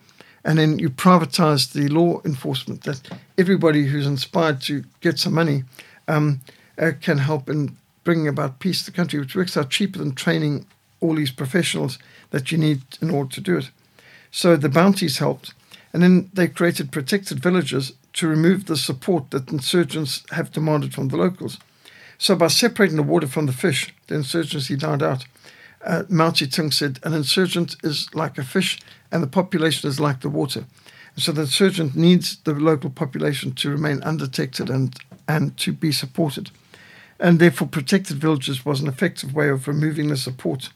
And 0.44 0.60
then 0.60 0.78
you 0.78 0.90
privatize 0.90 1.72
the 1.72 1.88
law 1.88 2.22
enforcement 2.26 2.84
that 2.84 3.10
everybody 3.38 3.86
who's 3.86 4.08
inspired 4.08 4.60
to 4.64 4.84
get 5.00 5.20
some 5.20 5.34
money 5.34 5.64
um, 6.10 6.42
uh, 6.80 6.92
can 7.02 7.20
help 7.20 7.50
in 7.50 7.78
bringing 8.04 8.28
about 8.28 8.60
peace 8.60 8.84
to 8.84 8.92
the 8.92 8.96
country, 8.96 9.20
which 9.20 9.36
works 9.36 9.58
out 9.58 9.70
cheaper 9.70 10.00
than 10.00 10.14
training 10.14 10.66
all 11.02 11.16
these 11.16 11.32
professionals 11.32 12.00
that 12.32 12.52
you 12.52 12.58
need 12.58 12.82
in 13.02 13.10
order 13.10 13.30
to 13.34 13.42
do 13.42 13.58
it. 13.58 13.70
So 14.32 14.56
the 14.56 14.70
bounties 14.70 15.20
helped. 15.20 15.54
And 15.94 16.04
then 16.04 16.30
they 16.34 16.48
created 16.48 16.92
protected 16.92 17.42
villages 17.42 17.94
to 18.14 18.28
remove 18.28 18.66
the 18.66 18.76
support 18.76 19.32
that 19.32 19.50
insurgents 19.50 20.24
have 20.32 20.52
demanded 20.52 20.94
from 20.94 21.08
the 21.08 21.18
locals. 21.18 21.58
So 22.18 22.36
by 22.36 22.48
separating 22.48 22.98
the 22.98 23.04
water 23.04 23.28
from 23.28 23.46
the 23.46 23.54
fish, 23.54 23.94
the 24.08 24.16
insurgency 24.16 24.76
died 24.76 25.02
out 25.02 25.26
uh, 25.86 26.04
Mao 26.10 26.32
Zedong 26.32 26.74
said, 26.74 27.00
an 27.04 27.14
insurgent 27.14 27.76
is 27.84 28.14
like 28.14 28.38
a 28.38 28.44
fish 28.44 28.80
and 29.12 29.22
the 29.22 29.28
population 29.28 29.88
is 29.88 30.00
like 30.00 30.22
the 30.22 30.30
water. 30.30 30.66
And 31.16 31.24
so 31.24 31.32
the 31.32 31.42
insurgent 31.42 31.96
needs 31.96 32.38
the 32.38 32.54
local 32.54 32.90
population 32.90 33.54
to 33.54 33.70
remain 33.70 34.02
undetected 34.04 34.70
and, 34.70 34.98
and 35.28 35.56
to 35.58 35.72
be 35.72 35.92
supported. 35.92 36.50
And 37.20 37.40
therefore 37.40 37.68
protected 37.68 38.18
villages 38.18 38.66
was 38.66 38.82
an 38.82 38.88
effective 38.88 39.34
way 39.34 39.50
of 39.50 39.68
removing 39.68 40.10
the 40.10 40.18
support 40.18 40.70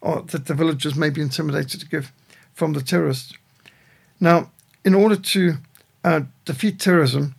or 0.00 0.22
that 0.22 0.46
the 0.46 0.54
villagers 0.54 0.94
may 0.94 1.10
be 1.10 1.20
intimidated 1.20 1.80
to 1.80 1.88
give 1.88 2.12
from 2.54 2.72
the 2.72 2.82
terrorists. 2.82 3.34
Now, 4.18 4.50
in 4.84 4.94
order 4.94 5.16
to 5.16 5.54
uh, 6.04 6.22
defeat 6.44 6.78
terrorism, 6.78 7.34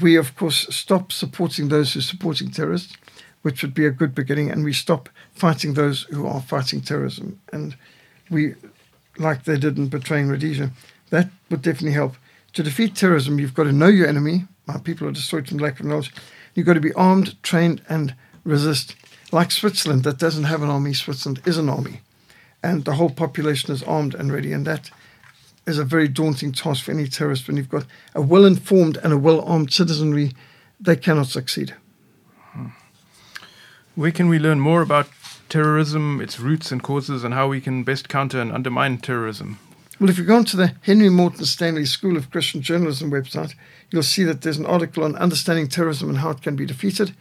we 0.00 0.16
of 0.16 0.36
course 0.36 0.66
stop 0.74 1.12
supporting 1.12 1.68
those 1.68 1.92
who 1.92 2.00
are 2.00 2.02
supporting 2.02 2.50
terrorists, 2.50 2.96
which 3.42 3.62
would 3.62 3.74
be 3.74 3.86
a 3.86 3.90
good 3.90 4.14
beginning, 4.14 4.50
and 4.50 4.64
we 4.64 4.72
stop 4.72 5.08
fighting 5.32 5.74
those 5.74 6.02
who 6.04 6.26
are 6.26 6.40
fighting 6.40 6.80
terrorism. 6.80 7.40
And 7.52 7.76
we, 8.30 8.54
like 9.18 9.44
they 9.44 9.58
did 9.58 9.78
in 9.78 9.88
betraying 9.88 10.28
Rhodesia, 10.28 10.70
that 11.10 11.28
would 11.50 11.62
definitely 11.62 11.92
help. 11.92 12.16
To 12.54 12.62
defeat 12.62 12.94
terrorism, 12.94 13.38
you've 13.38 13.54
got 13.54 13.64
to 13.64 13.72
know 13.72 13.88
your 13.88 14.08
enemy. 14.08 14.44
My 14.66 14.78
people 14.78 15.06
are 15.06 15.12
destroyed 15.12 15.48
from 15.48 15.58
lack 15.58 15.80
of 15.80 15.86
knowledge. 15.86 16.12
You've 16.58 16.66
got 16.66 16.74
to 16.74 16.80
be 16.80 16.92
armed, 16.94 17.40
trained, 17.44 17.82
and 17.88 18.16
resist. 18.42 18.96
Like 19.30 19.52
Switzerland, 19.52 20.02
that 20.02 20.18
doesn't 20.18 20.42
have 20.42 20.60
an 20.60 20.68
army, 20.68 20.92
Switzerland 20.92 21.40
is 21.46 21.56
an 21.56 21.68
army. 21.68 22.00
And 22.64 22.84
the 22.84 22.94
whole 22.94 23.10
population 23.10 23.72
is 23.72 23.84
armed 23.84 24.16
and 24.16 24.32
ready. 24.32 24.52
And 24.52 24.66
that 24.66 24.90
is 25.68 25.78
a 25.78 25.84
very 25.84 26.08
daunting 26.08 26.50
task 26.50 26.82
for 26.82 26.90
any 26.90 27.06
terrorist. 27.06 27.46
When 27.46 27.56
you've 27.56 27.68
got 27.68 27.86
a 28.12 28.20
well 28.20 28.44
informed 28.44 28.96
and 29.04 29.12
a 29.12 29.16
well 29.16 29.40
armed 29.42 29.72
citizenry, 29.72 30.32
they 30.80 30.96
cannot 30.96 31.28
succeed. 31.28 31.76
Hmm. 32.50 32.70
Where 33.94 34.10
can 34.10 34.28
we 34.28 34.40
learn 34.40 34.58
more 34.58 34.82
about 34.82 35.08
terrorism, 35.48 36.20
its 36.20 36.40
roots 36.40 36.72
and 36.72 36.82
causes, 36.82 37.22
and 37.22 37.34
how 37.34 37.46
we 37.46 37.60
can 37.60 37.84
best 37.84 38.08
counter 38.08 38.40
and 38.40 38.50
undermine 38.50 38.98
terrorism? 38.98 39.60
Well, 40.00 40.10
if 40.10 40.18
you 40.18 40.24
go 40.24 40.36
onto 40.36 40.56
the 40.56 40.74
Henry 40.82 41.08
Morton 41.08 41.44
Stanley 41.44 41.84
School 41.84 42.16
of 42.16 42.32
Christian 42.32 42.62
Journalism 42.62 43.12
website, 43.12 43.54
you'll 43.90 44.02
see 44.02 44.24
that 44.24 44.42
there's 44.42 44.58
an 44.58 44.66
article 44.66 45.04
on 45.04 45.16
understanding 45.16 45.68
terrorism 45.68 46.08
and 46.08 46.18
how 46.18 46.30
it 46.30 46.42
can 46.42 46.56
be 46.56 46.66
defeated, 46.66 47.14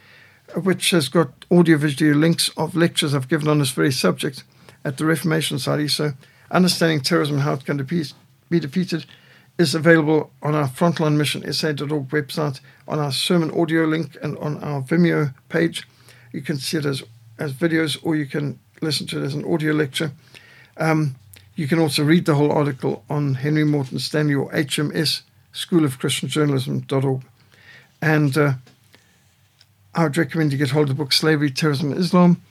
which 0.55 0.91
has 0.91 1.09
got 1.09 1.45
audio 1.51 1.77
visual 1.77 2.15
links 2.17 2.49
of 2.57 2.75
lectures 2.75 3.13
I've 3.13 3.29
given 3.29 3.47
on 3.47 3.59
this 3.59 3.71
very 3.71 3.91
subject 3.91 4.43
at 4.83 4.97
the 4.97 5.05
Reformation 5.05 5.57
Society. 5.59 5.87
So, 5.87 6.13
understanding 6.51 7.01
terrorism 7.01 7.35
and 7.35 7.43
how 7.43 7.53
it 7.53 7.65
can 7.65 7.77
be 7.77 8.59
defeated 8.59 9.05
is 9.57 9.73
available 9.73 10.31
on 10.41 10.55
our 10.55 10.67
Frontline 10.67 11.17
Mission 11.17 11.51
SA.org 11.51 12.09
website, 12.09 12.59
on 12.87 12.99
our 12.99 13.11
sermon 13.11 13.51
audio 13.51 13.85
link, 13.85 14.15
and 14.21 14.37
on 14.37 14.63
our 14.63 14.81
Vimeo 14.81 15.33
page. 15.49 15.87
You 16.31 16.41
can 16.41 16.57
see 16.57 16.77
it 16.77 16.85
as, 16.85 17.03
as 17.39 17.53
videos 17.53 17.97
or 18.03 18.15
you 18.15 18.27
can 18.27 18.59
listen 18.81 19.07
to 19.07 19.21
it 19.21 19.25
as 19.25 19.33
an 19.33 19.45
audio 19.51 19.73
lecture. 19.73 20.11
Um, 20.77 21.15
you 21.55 21.67
can 21.67 21.79
also 21.79 22.03
read 22.03 22.25
the 22.25 22.35
whole 22.35 22.51
article 22.51 23.03
on 23.09 23.35
Henry 23.35 23.63
Morton 23.63 23.97
Stanley 23.97 24.35
or 24.35 24.51
HMS 24.51 25.21
School 25.57 25.85
of 25.85 25.97
Christian 25.97 26.29
Journalism.org. 26.29 27.23
And 27.99 28.37
uh, 28.37 28.53
I 29.95 30.03
would 30.03 30.15
recommend 30.15 30.51
you 30.51 30.57
get 30.59 30.69
hold 30.69 30.83
of 30.83 30.95
the 30.95 31.03
book 31.03 31.11
Slavery, 31.11 31.49
Terrorism, 31.49 31.93
Islam, 31.93 32.41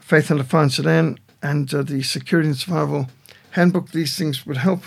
Faith 0.00 0.30
and 0.30 0.40
Defiance 0.40 0.76
Sudan, 0.76 1.18
and 1.42 1.72
uh, 1.74 1.82
the 1.82 2.02
Security 2.02 2.48
and 2.48 2.56
Survival 2.56 3.08
Handbook. 3.50 3.90
These 3.90 4.16
things 4.16 4.46
would 4.46 4.56
help. 4.56 4.84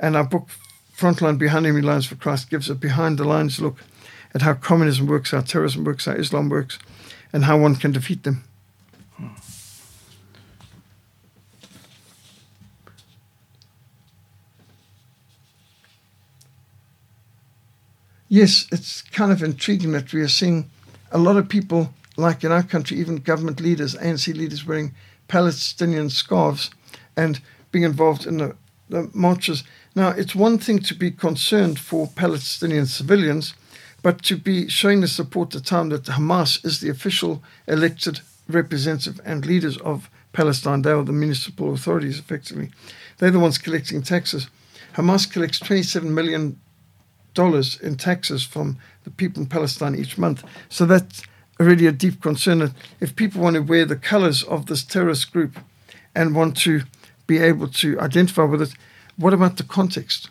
And 0.00 0.16
our 0.16 0.24
book, 0.24 0.48
Frontline 0.96 1.36
Behind 1.36 1.66
Enemy 1.66 1.82
Lines 1.82 2.06
for 2.06 2.14
Christ, 2.14 2.48
gives 2.48 2.70
a 2.70 2.74
behind 2.74 3.18
the 3.18 3.24
lines 3.24 3.60
look 3.60 3.76
at 4.34 4.40
how 4.40 4.54
communism 4.54 5.06
works, 5.06 5.32
how 5.32 5.42
terrorism 5.42 5.84
works, 5.84 6.06
how 6.06 6.12
Islam 6.12 6.48
works, 6.48 6.78
and 7.30 7.44
how 7.44 7.58
one 7.58 7.76
can 7.76 7.92
defeat 7.92 8.22
them. 8.22 8.42
Hmm. 9.16 9.51
Yes, 18.32 18.66
it's 18.72 19.02
kind 19.02 19.30
of 19.30 19.42
intriguing 19.42 19.92
that 19.92 20.10
we 20.12 20.22
are 20.22 20.28
seeing 20.28 20.70
a 21.10 21.18
lot 21.18 21.36
of 21.36 21.50
people, 21.50 21.92
like 22.16 22.42
in 22.42 22.50
our 22.50 22.62
country, 22.62 22.96
even 22.96 23.16
government 23.16 23.60
leaders, 23.60 23.94
ANC 23.96 24.34
leaders, 24.34 24.66
wearing 24.66 24.94
Palestinian 25.28 26.08
scarves 26.08 26.70
and 27.14 27.42
being 27.72 27.84
involved 27.84 28.26
in 28.26 28.38
the, 28.38 28.56
the 28.88 29.10
marches. 29.12 29.64
Now, 29.94 30.08
it's 30.08 30.34
one 30.34 30.56
thing 30.56 30.78
to 30.78 30.94
be 30.94 31.10
concerned 31.10 31.78
for 31.78 32.08
Palestinian 32.16 32.86
civilians, 32.86 33.52
but 34.02 34.22
to 34.22 34.38
be 34.38 34.66
showing 34.66 35.02
the 35.02 35.08
support 35.08 35.54
at 35.54 35.62
the 35.62 35.68
time 35.68 35.90
that 35.90 36.04
Hamas 36.04 36.64
is 36.64 36.80
the 36.80 36.88
official 36.88 37.42
elected 37.68 38.20
representative 38.48 39.20
and 39.26 39.44
leaders 39.44 39.76
of 39.78 40.08
Palestine. 40.32 40.80
They 40.80 40.92
are 40.92 41.04
the 41.04 41.12
municipal 41.12 41.74
authorities, 41.74 42.18
effectively. 42.18 42.70
They're 43.18 43.30
the 43.30 43.38
ones 43.38 43.58
collecting 43.58 44.00
taxes. 44.00 44.48
Hamas 44.94 45.30
collects 45.30 45.58
27 45.58 46.14
million 46.14 46.58
dollars 47.34 47.78
in 47.80 47.96
taxes 47.96 48.42
from 48.44 48.78
the 49.04 49.10
people 49.10 49.42
in 49.42 49.48
Palestine 49.48 49.94
each 49.94 50.18
month. 50.18 50.44
So 50.68 50.86
that's 50.86 51.22
already 51.60 51.86
a 51.86 51.92
deep 51.92 52.20
concern. 52.20 52.74
If 53.00 53.16
people 53.16 53.42
want 53.42 53.54
to 53.54 53.62
wear 53.62 53.84
the 53.84 53.96
colors 53.96 54.42
of 54.42 54.66
this 54.66 54.82
terrorist 54.84 55.32
group 55.32 55.58
and 56.14 56.34
want 56.34 56.56
to 56.58 56.82
be 57.26 57.38
able 57.38 57.68
to 57.68 57.98
identify 58.00 58.44
with 58.44 58.62
it, 58.62 58.74
what 59.16 59.34
about 59.34 59.56
the 59.56 59.62
context? 59.62 60.30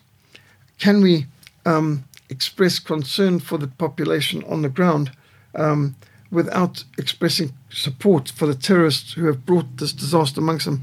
Can 0.78 1.00
we 1.00 1.26
um, 1.64 2.04
express 2.28 2.78
concern 2.78 3.40
for 3.40 3.58
the 3.58 3.68
population 3.68 4.42
on 4.44 4.62
the 4.62 4.68
ground 4.68 5.12
um, 5.54 5.94
without 6.30 6.84
expressing 6.98 7.52
support 7.70 8.28
for 8.28 8.46
the 8.46 8.54
terrorists 8.54 9.12
who 9.12 9.26
have 9.26 9.46
brought 9.46 9.76
this 9.76 9.92
disaster 9.92 10.40
amongst 10.40 10.66
them? 10.66 10.82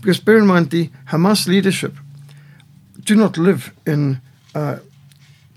Because 0.00 0.20
bear 0.20 0.38
in 0.38 0.46
mind, 0.46 0.70
the 0.70 0.90
Hamas 1.06 1.46
leadership 1.46 1.94
do 3.02 3.14
not 3.14 3.38
live 3.38 3.72
in 3.86 4.20
uh, 4.54 4.78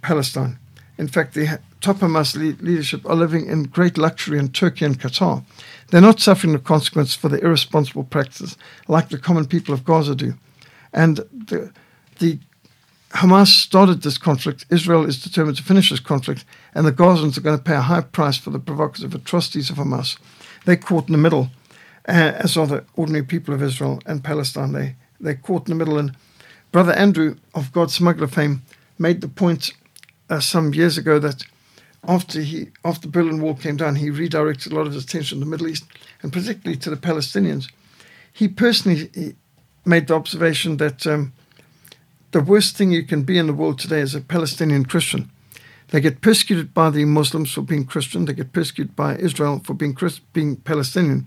Palestine. 0.02 0.58
In 0.98 1.08
fact, 1.08 1.34
the 1.34 1.60
top 1.80 1.98
Hamas 1.98 2.36
leadership 2.36 3.06
are 3.06 3.16
living 3.16 3.48
in 3.48 3.64
great 3.64 3.98
luxury 3.98 4.38
in 4.38 4.50
Turkey 4.50 4.86
and 4.86 5.00
Qatar. 5.00 5.44
They're 5.90 6.02
not 6.02 6.20
suffering 6.20 6.54
the 6.54 6.60
consequence 6.60 7.16
for 7.16 7.30
their 7.30 7.40
irresponsible 7.40 8.04
practices 8.04 8.58
like 8.88 9.10
the 9.10 9.18
common 9.18 9.46
people 9.46 9.74
of 9.74 9.86
Gaza 9.86 10.14
do. 10.14 10.34
And 10.92 11.18
the, 11.32 11.72
the 12.20 12.40
Hamas 13.12 13.48
started 13.48 14.02
this 14.02 14.18
conflict. 14.18 14.66
Israel 14.70 15.06
is 15.06 15.22
determined 15.22 15.58
to 15.58 15.64
finish 15.64 15.90
this 15.90 16.00
conflict, 16.00 16.46
and 16.76 16.86
the 16.86 16.92
Gazans 16.92 17.38
are 17.38 17.42
going 17.42 17.58
to 17.58 17.64
pay 17.64 17.76
a 17.76 17.82
high 17.82 18.02
price 18.02 18.38
for 18.38 18.50
the 18.50 18.60
provocative 18.60 19.16
atrocities 19.16 19.70
of 19.70 19.78
Hamas. 19.78 20.18
They're 20.66 20.76
caught 20.76 21.08
in 21.08 21.14
the 21.14 21.18
middle, 21.18 21.50
uh, 22.08 22.34
as 22.36 22.58
are 22.58 22.68
the 22.68 22.84
ordinary 22.96 23.24
people 23.24 23.54
of 23.54 23.64
Israel 23.64 24.02
and 24.06 24.24
Palestine. 24.24 24.74
They, 24.74 24.96
they're 25.20 25.36
caught 25.36 25.68
in 25.68 25.78
the 25.78 25.84
middle. 25.84 25.98
And 25.98 26.16
Brother 26.72 26.92
Andrew 26.92 27.38
of 27.56 27.72
God 27.72 27.90
Smuggler 27.90 28.28
fame 28.28 28.62
made 29.00 29.22
the 29.22 29.28
point 29.28 29.72
uh, 30.30 30.40
some 30.40 30.74
years 30.74 30.98
ago 30.98 31.20
that 31.20 31.44
after 32.08 32.42
he 32.42 32.70
after 32.86 33.08
the 33.08 33.12
Berlin 33.12 33.42
Wall 33.42 33.56
came 33.56 33.78
down, 33.78 33.96
he 33.96 34.10
redirected 34.10 34.72
a 34.72 34.76
lot 34.76 34.88
of 34.88 34.94
his 34.94 35.04
attention 35.04 35.40
to 35.40 35.46
the 35.46 35.50
Middle 35.50 35.68
East 35.68 35.86
and 36.22 36.32
particularly 36.32 36.78
to 36.78 36.90
the 36.90 36.96
Palestinians. 36.96 37.70
He 38.32 38.48
personally 38.48 39.10
he 39.14 39.36
made 39.86 40.08
the 40.08 40.16
observation 40.16 40.78
that 40.78 41.06
um, 41.08 41.34
the 42.32 42.42
worst 42.42 42.78
thing 42.78 42.92
you 42.92 43.04
can 43.04 43.24
be 43.24 43.38
in 43.38 43.48
the 43.48 43.54
world 43.54 43.80
today 43.80 44.00
is 44.00 44.16
a 44.16 44.22
Palestinian 44.22 44.86
Christian. 44.86 45.30
They 45.88 46.00
get 46.00 46.22
persecuted 46.22 46.74
by 46.74 46.92
the 46.92 47.06
Muslims 47.06 47.52
for 47.52 47.62
being 47.62 47.86
Christian. 47.86 48.26
They 48.26 48.34
get 48.34 48.54
persecuted 48.54 48.96
by 48.96 49.18
Israel 49.18 49.62
for 49.64 49.74
being 49.74 49.98
being 50.34 50.58
Palestinian, 50.58 51.26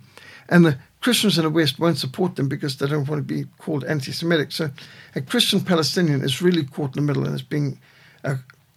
and 0.48 0.64
the 0.64 0.78
Christians 1.00 1.36
in 1.36 1.44
the 1.44 1.50
West 1.50 1.80
won't 1.80 1.98
support 1.98 2.36
them 2.36 2.48
because 2.48 2.76
they 2.76 2.86
don't 2.86 3.08
want 3.08 3.18
to 3.18 3.34
be 3.34 3.44
called 3.58 3.82
anti-Semitic. 3.84 4.52
So, 4.52 4.70
a 5.16 5.20
Christian 5.20 5.60
Palestinian 5.60 6.22
is 6.22 6.40
really 6.40 6.64
caught 6.64 6.96
in 6.96 7.04
the 7.04 7.06
middle 7.06 7.26
and 7.26 7.34
is 7.34 7.42
being 7.42 7.80
uh, 8.22 8.36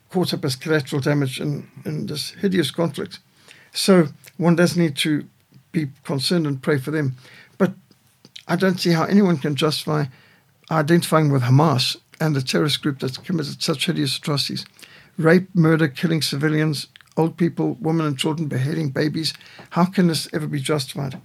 caught 0.10 0.34
up 0.34 0.46
as 0.46 0.56
collateral 0.56 1.02
damage 1.02 1.40
in, 1.40 1.70
in 1.86 2.06
this 2.08 2.32
hideous 2.32 2.72
conflict. 2.72 3.20
So 3.74 4.08
one 4.38 4.56
does 4.56 4.78
need 4.78 4.96
to 4.98 5.26
be 5.72 5.88
concerned 6.04 6.48
and 6.48 6.62
pray 6.62 6.78
for 6.78 6.92
them. 6.92 7.16
But 7.58 7.74
I 8.48 8.56
don't 8.56 8.80
see 8.80 8.92
how 8.92 9.04
anyone 9.04 9.38
can 9.38 9.56
justify 9.56 10.06
identifying 10.72 11.32
with 11.32 11.44
Hamas 11.44 11.98
and 12.20 12.36
the 12.36 12.42
terrorist 12.42 12.82
group 12.82 13.00
that's 13.00 13.18
committed 13.18 13.62
such 13.62 13.86
hideous 13.86 14.18
atrocities 14.18 14.66
rape, 15.18 15.48
murder, 15.54 15.88
killing 15.88 16.22
civilians, 16.22 16.88
old 17.16 17.38
people, 17.38 17.78
women, 17.80 18.06
and 18.06 18.20
children, 18.20 18.50
beheading 18.50 18.90
babies. 18.90 19.34
How 19.70 19.86
can 19.86 20.08
this 20.08 20.28
ever 20.34 20.46
be 20.46 20.60
justified? 20.60 21.22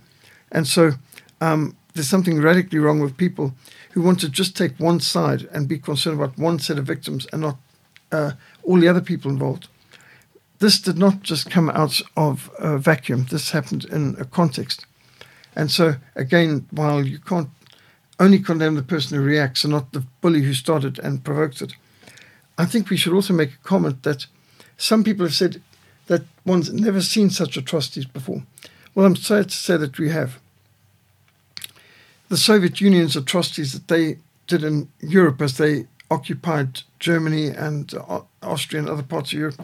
And 0.53 0.67
so 0.67 0.93
um, 1.41 1.77
there's 1.95 2.09
something 2.09 2.41
radically 2.41 2.79
wrong 2.79 3.01
with 3.01 3.17
people 3.17 3.53
who 3.93 4.03
want 4.03 4.21
to 4.21 4.29
just 4.29 4.57
take 4.57 4.79
one 4.79 5.01
side 5.01 5.49
and 5.53 5.67
be 5.69 5.79
concerned 5.79 6.21
about 6.21 6.39
one 6.39 6.61
set 6.61 6.79
of 6.79 6.87
victims 6.87 7.27
and 7.33 7.43
not 7.43 7.57
uh, 8.13 8.33
all 8.63 8.79
the 8.79 8.89
other 8.89 9.01
people 9.01 9.31
involved. 9.31 9.69
This 10.59 10.79
did 10.79 10.99
not 10.99 11.23
just 11.23 11.51
come 11.51 11.71
out 11.71 12.01
of 12.17 12.51
a 12.59 12.77
vacuum. 12.77 13.27
This 13.31 13.51
happened 13.51 13.87
in 13.87 14.15
a 14.19 14.25
context. 14.25 14.85
And 15.57 15.71
so, 15.71 15.95
again, 16.15 16.67
while 16.71 17.05
you 17.05 17.19
can't 17.19 17.49
only 18.19 18.39
condemn 18.39 18.75
the 18.75 18.83
person 18.83 19.17
who 19.17 19.25
reacts 19.25 19.65
and 19.65 19.73
not 19.73 19.93
the 19.93 20.05
bully 20.21 20.43
who 20.43 20.53
started 20.53 20.99
and 20.99 21.25
provoked 21.25 21.63
it, 21.63 21.73
I 22.59 22.67
think 22.67 22.91
we 22.91 22.99
should 22.99 23.15
also 23.15 23.33
make 23.33 23.55
a 23.55 23.69
comment 23.69 24.03
that 24.03 24.27
some 24.77 25.03
people 25.03 25.25
have 25.25 25.35
said 25.35 25.63
that 26.07 26.23
one's 26.45 26.73
never 26.73 27.01
seen 27.01 27.31
such 27.31 27.57
atrocities 27.57 28.05
before. 28.05 28.43
Well, 28.95 29.07
I'm 29.07 29.17
sorry 29.17 29.45
to 29.45 29.51
say 29.51 29.77
that 29.79 29.99
we 29.99 30.11
have. 30.11 30.39
The 32.29 32.37
Soviet 32.37 32.81
Union's 32.81 33.17
atrocities 33.17 33.73
that 33.73 33.89
they 33.89 34.19
did 34.47 34.63
in 34.63 34.89
Europe 35.01 35.41
as 35.41 35.57
they 35.57 35.87
occupied 36.11 36.83
Germany 36.99 37.49
and 37.49 37.95
uh, 37.95 38.21
Austria 38.43 38.81
and 38.81 38.91
other 38.91 39.03
parts 39.03 39.33
of 39.33 39.39
Europe 39.39 39.61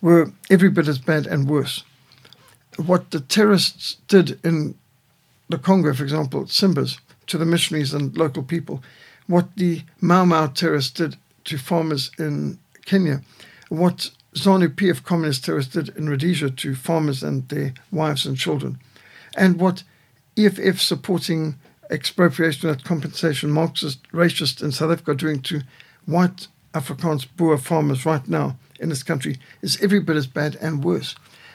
were 0.00 0.32
every 0.50 0.68
bit 0.70 0.88
as 0.88 0.98
bad 0.98 1.26
and 1.26 1.48
worse. 1.48 1.84
what 2.76 3.10
the 3.10 3.20
terrorists 3.20 3.96
did 4.08 4.38
in 4.44 4.74
the 5.48 5.58
Congo, 5.58 5.92
for 5.92 6.02
example, 6.02 6.44
Simbas, 6.44 6.98
to 7.26 7.38
the 7.38 7.44
missionaries 7.44 7.92
and 7.92 8.16
local 8.16 8.42
people, 8.42 8.82
what 9.26 9.54
the 9.56 9.82
Mau 10.00 10.24
Mau 10.24 10.46
terrorists 10.46 10.90
did 10.90 11.16
to 11.44 11.58
farmers 11.58 12.10
in 12.18 12.58
Kenya, 12.84 13.22
what 13.68 14.10
ZANU 14.34 14.74
PF 14.74 15.04
communist 15.04 15.44
terrorists 15.44 15.72
did 15.72 15.90
in 15.90 16.08
Rhodesia 16.08 16.50
to 16.50 16.74
farmers 16.74 17.22
and 17.22 17.48
their 17.48 17.74
wives 17.90 18.26
and 18.26 18.36
children, 18.36 18.78
and 19.36 19.60
what 19.60 19.82
EFF 20.36 20.80
supporting 20.80 21.56
expropriation 21.90 22.70
and 22.70 22.82
compensation 22.84 23.50
Marxist 23.50 24.02
racist 24.12 24.62
in 24.62 24.72
South 24.72 24.90
Africa 24.90 25.14
doing 25.14 25.42
to 25.42 25.60
white 26.06 26.48
Afrikaans 26.74 27.26
Boer 27.36 27.58
farmers 27.58 28.06
right 28.06 28.26
now 28.28 28.56
in 28.80 28.88
this 28.88 29.02
country 29.02 29.38
is 29.60 29.80
every 29.82 30.00
bit 30.00 30.16
as 30.16 30.26
bad 30.26 30.56
and 30.56 30.84
worse. 30.84 31.14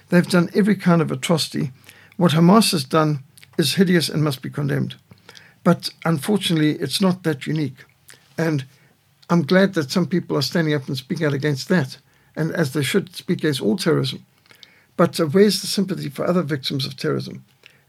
They've 0.10 0.28
done 0.28 0.50
every 0.56 0.76
kind 0.76 1.02
of 1.02 1.12
atrocity. 1.12 1.72
What 2.16 2.32
Hamas 2.32 2.72
has 2.72 2.84
done 2.84 3.24
is 3.58 3.76
hideous 3.76 4.10
and 4.10 4.24
must 4.24 4.41
be 4.41 4.50
condemned. 4.50 4.95
But 5.64 5.89
unfortunately, 6.06 6.74
it's 6.74 7.02
not 7.02 7.24
that 7.24 7.48
unique. 7.48 7.84
And 8.38 8.66
I'm 9.30 9.41
glad 9.41 9.74
that 9.74 9.91
some 9.91 10.06
people 10.06 10.38
are 10.38 10.41
standing 10.41 10.74
up 10.74 10.88
and 10.88 10.98
speaking 10.98 11.26
out 11.26 11.34
against 11.34 11.68
that, 11.68 11.98
and 12.36 12.52
as 12.54 12.72
they 12.72 12.84
should 12.84 13.16
speak 13.16 13.39
against 13.39 13.62
all 13.62 13.76
terrorism. 13.76 14.26
But 14.95 15.20
uh, 15.20 15.26
where's 15.26 15.60
the 15.62 15.68
sympathy 15.68 16.10
for 16.10 16.26
other 16.26 16.41
victims 16.41 16.86
of 16.86 16.95
terrorism? 16.95 17.43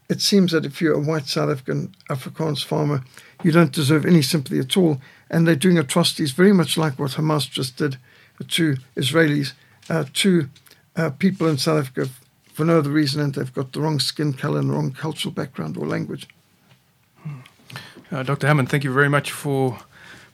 It 0.08 0.20
seems 0.20 0.52
that 0.52 0.64
if 0.64 0.80
you're 0.80 0.94
a 0.94 0.98
white 1.00 1.26
South 1.26 1.50
African 1.50 1.94
Afrikaans 2.10 2.64
farmer, 2.64 3.04
you 3.44 3.52
don't 3.52 3.72
deserve 3.72 4.06
any 4.06 4.22
sympathy 4.22 4.58
at 4.58 4.76
all. 4.76 5.00
And 5.30 5.46
they're 5.46 5.56
doing 5.56 5.78
atrocities 5.78 6.32
very 6.32 6.52
much 6.52 6.78
like 6.78 6.98
what 6.98 7.12
Hamas 7.12 7.50
just 7.50 7.76
did 7.76 7.96
to 8.46 8.76
Israelis, 8.96 9.52
uh, 9.90 10.04
to 10.14 10.48
uh, 10.96 11.10
people 11.10 11.46
in 11.48 11.58
South 11.58 11.80
Africa 11.80 12.10
for 12.52 12.64
no 12.64 12.78
other 12.78 12.90
reason, 12.90 13.20
and 13.20 13.34
they've 13.34 13.52
got 13.52 13.72
the 13.72 13.80
wrong 13.80 14.00
skin 14.00 14.32
color 14.32 14.58
and 14.58 14.70
the 14.70 14.74
wrong 14.74 14.90
cultural 14.92 15.32
background 15.32 15.76
or 15.76 15.86
language. 15.86 16.26
Uh, 18.10 18.22
Dr. 18.22 18.46
Hammond, 18.46 18.70
thank 18.70 18.84
you 18.84 18.92
very 18.92 19.08
much 19.08 19.30
for 19.30 19.78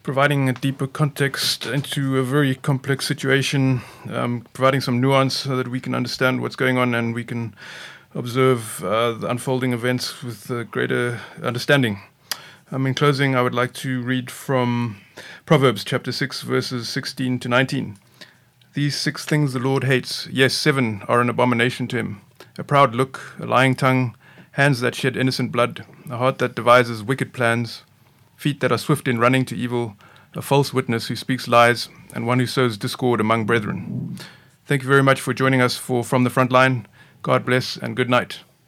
providing 0.04 0.48
a 0.48 0.52
deeper 0.52 0.86
context 0.86 1.66
into 1.66 2.18
a 2.18 2.22
very 2.22 2.54
complex 2.54 3.06
situation, 3.06 3.80
um, 4.10 4.46
providing 4.52 4.80
some 4.80 5.00
nuance 5.00 5.34
so 5.34 5.56
that 5.56 5.68
we 5.68 5.80
can 5.80 5.94
understand 5.94 6.40
what's 6.40 6.56
going 6.56 6.78
on 6.78 6.94
and 6.94 7.14
we 7.14 7.24
can 7.24 7.54
observe 8.14 8.84
uh, 8.84 9.12
the 9.12 9.28
unfolding 9.28 9.72
events 9.72 10.22
with 10.22 10.70
greater 10.70 11.20
understanding. 11.42 12.00
Um, 12.74 12.88
in 12.88 12.94
closing, 12.94 13.36
I 13.36 13.42
would 13.42 13.54
like 13.54 13.72
to 13.74 14.02
read 14.02 14.32
from 14.32 15.00
Proverbs 15.46 15.84
chapter 15.84 16.10
6, 16.10 16.42
verses 16.42 16.88
16 16.88 17.38
to 17.38 17.48
19. 17.48 17.96
These 18.72 18.96
six 18.96 19.24
things 19.24 19.52
the 19.52 19.60
Lord 19.60 19.84
hates, 19.84 20.26
yes, 20.26 20.54
seven 20.54 21.04
are 21.06 21.20
an 21.20 21.30
abomination 21.30 21.86
to 21.86 21.98
him 21.98 22.22
a 22.58 22.64
proud 22.64 22.92
look, 22.92 23.36
a 23.38 23.46
lying 23.46 23.76
tongue, 23.76 24.16
hands 24.52 24.80
that 24.80 24.96
shed 24.96 25.16
innocent 25.16 25.52
blood, 25.52 25.86
a 26.10 26.16
heart 26.16 26.38
that 26.38 26.56
devises 26.56 27.00
wicked 27.00 27.32
plans, 27.32 27.84
feet 28.34 28.58
that 28.58 28.72
are 28.72 28.78
swift 28.78 29.06
in 29.06 29.20
running 29.20 29.44
to 29.44 29.56
evil, 29.56 29.94
a 30.34 30.42
false 30.42 30.74
witness 30.74 31.06
who 31.06 31.14
speaks 31.14 31.46
lies, 31.46 31.88
and 32.12 32.26
one 32.26 32.40
who 32.40 32.46
sows 32.46 32.76
discord 32.76 33.20
among 33.20 33.46
brethren. 33.46 34.18
Thank 34.66 34.82
you 34.82 34.88
very 34.88 35.04
much 35.04 35.20
for 35.20 35.32
joining 35.32 35.60
us 35.60 35.76
for 35.76 36.02
From 36.02 36.24
the 36.24 36.30
Front 36.30 36.50
Line. 36.50 36.88
God 37.22 37.46
bless 37.46 37.76
and 37.76 37.94
good 37.94 38.10
night. 38.10 38.40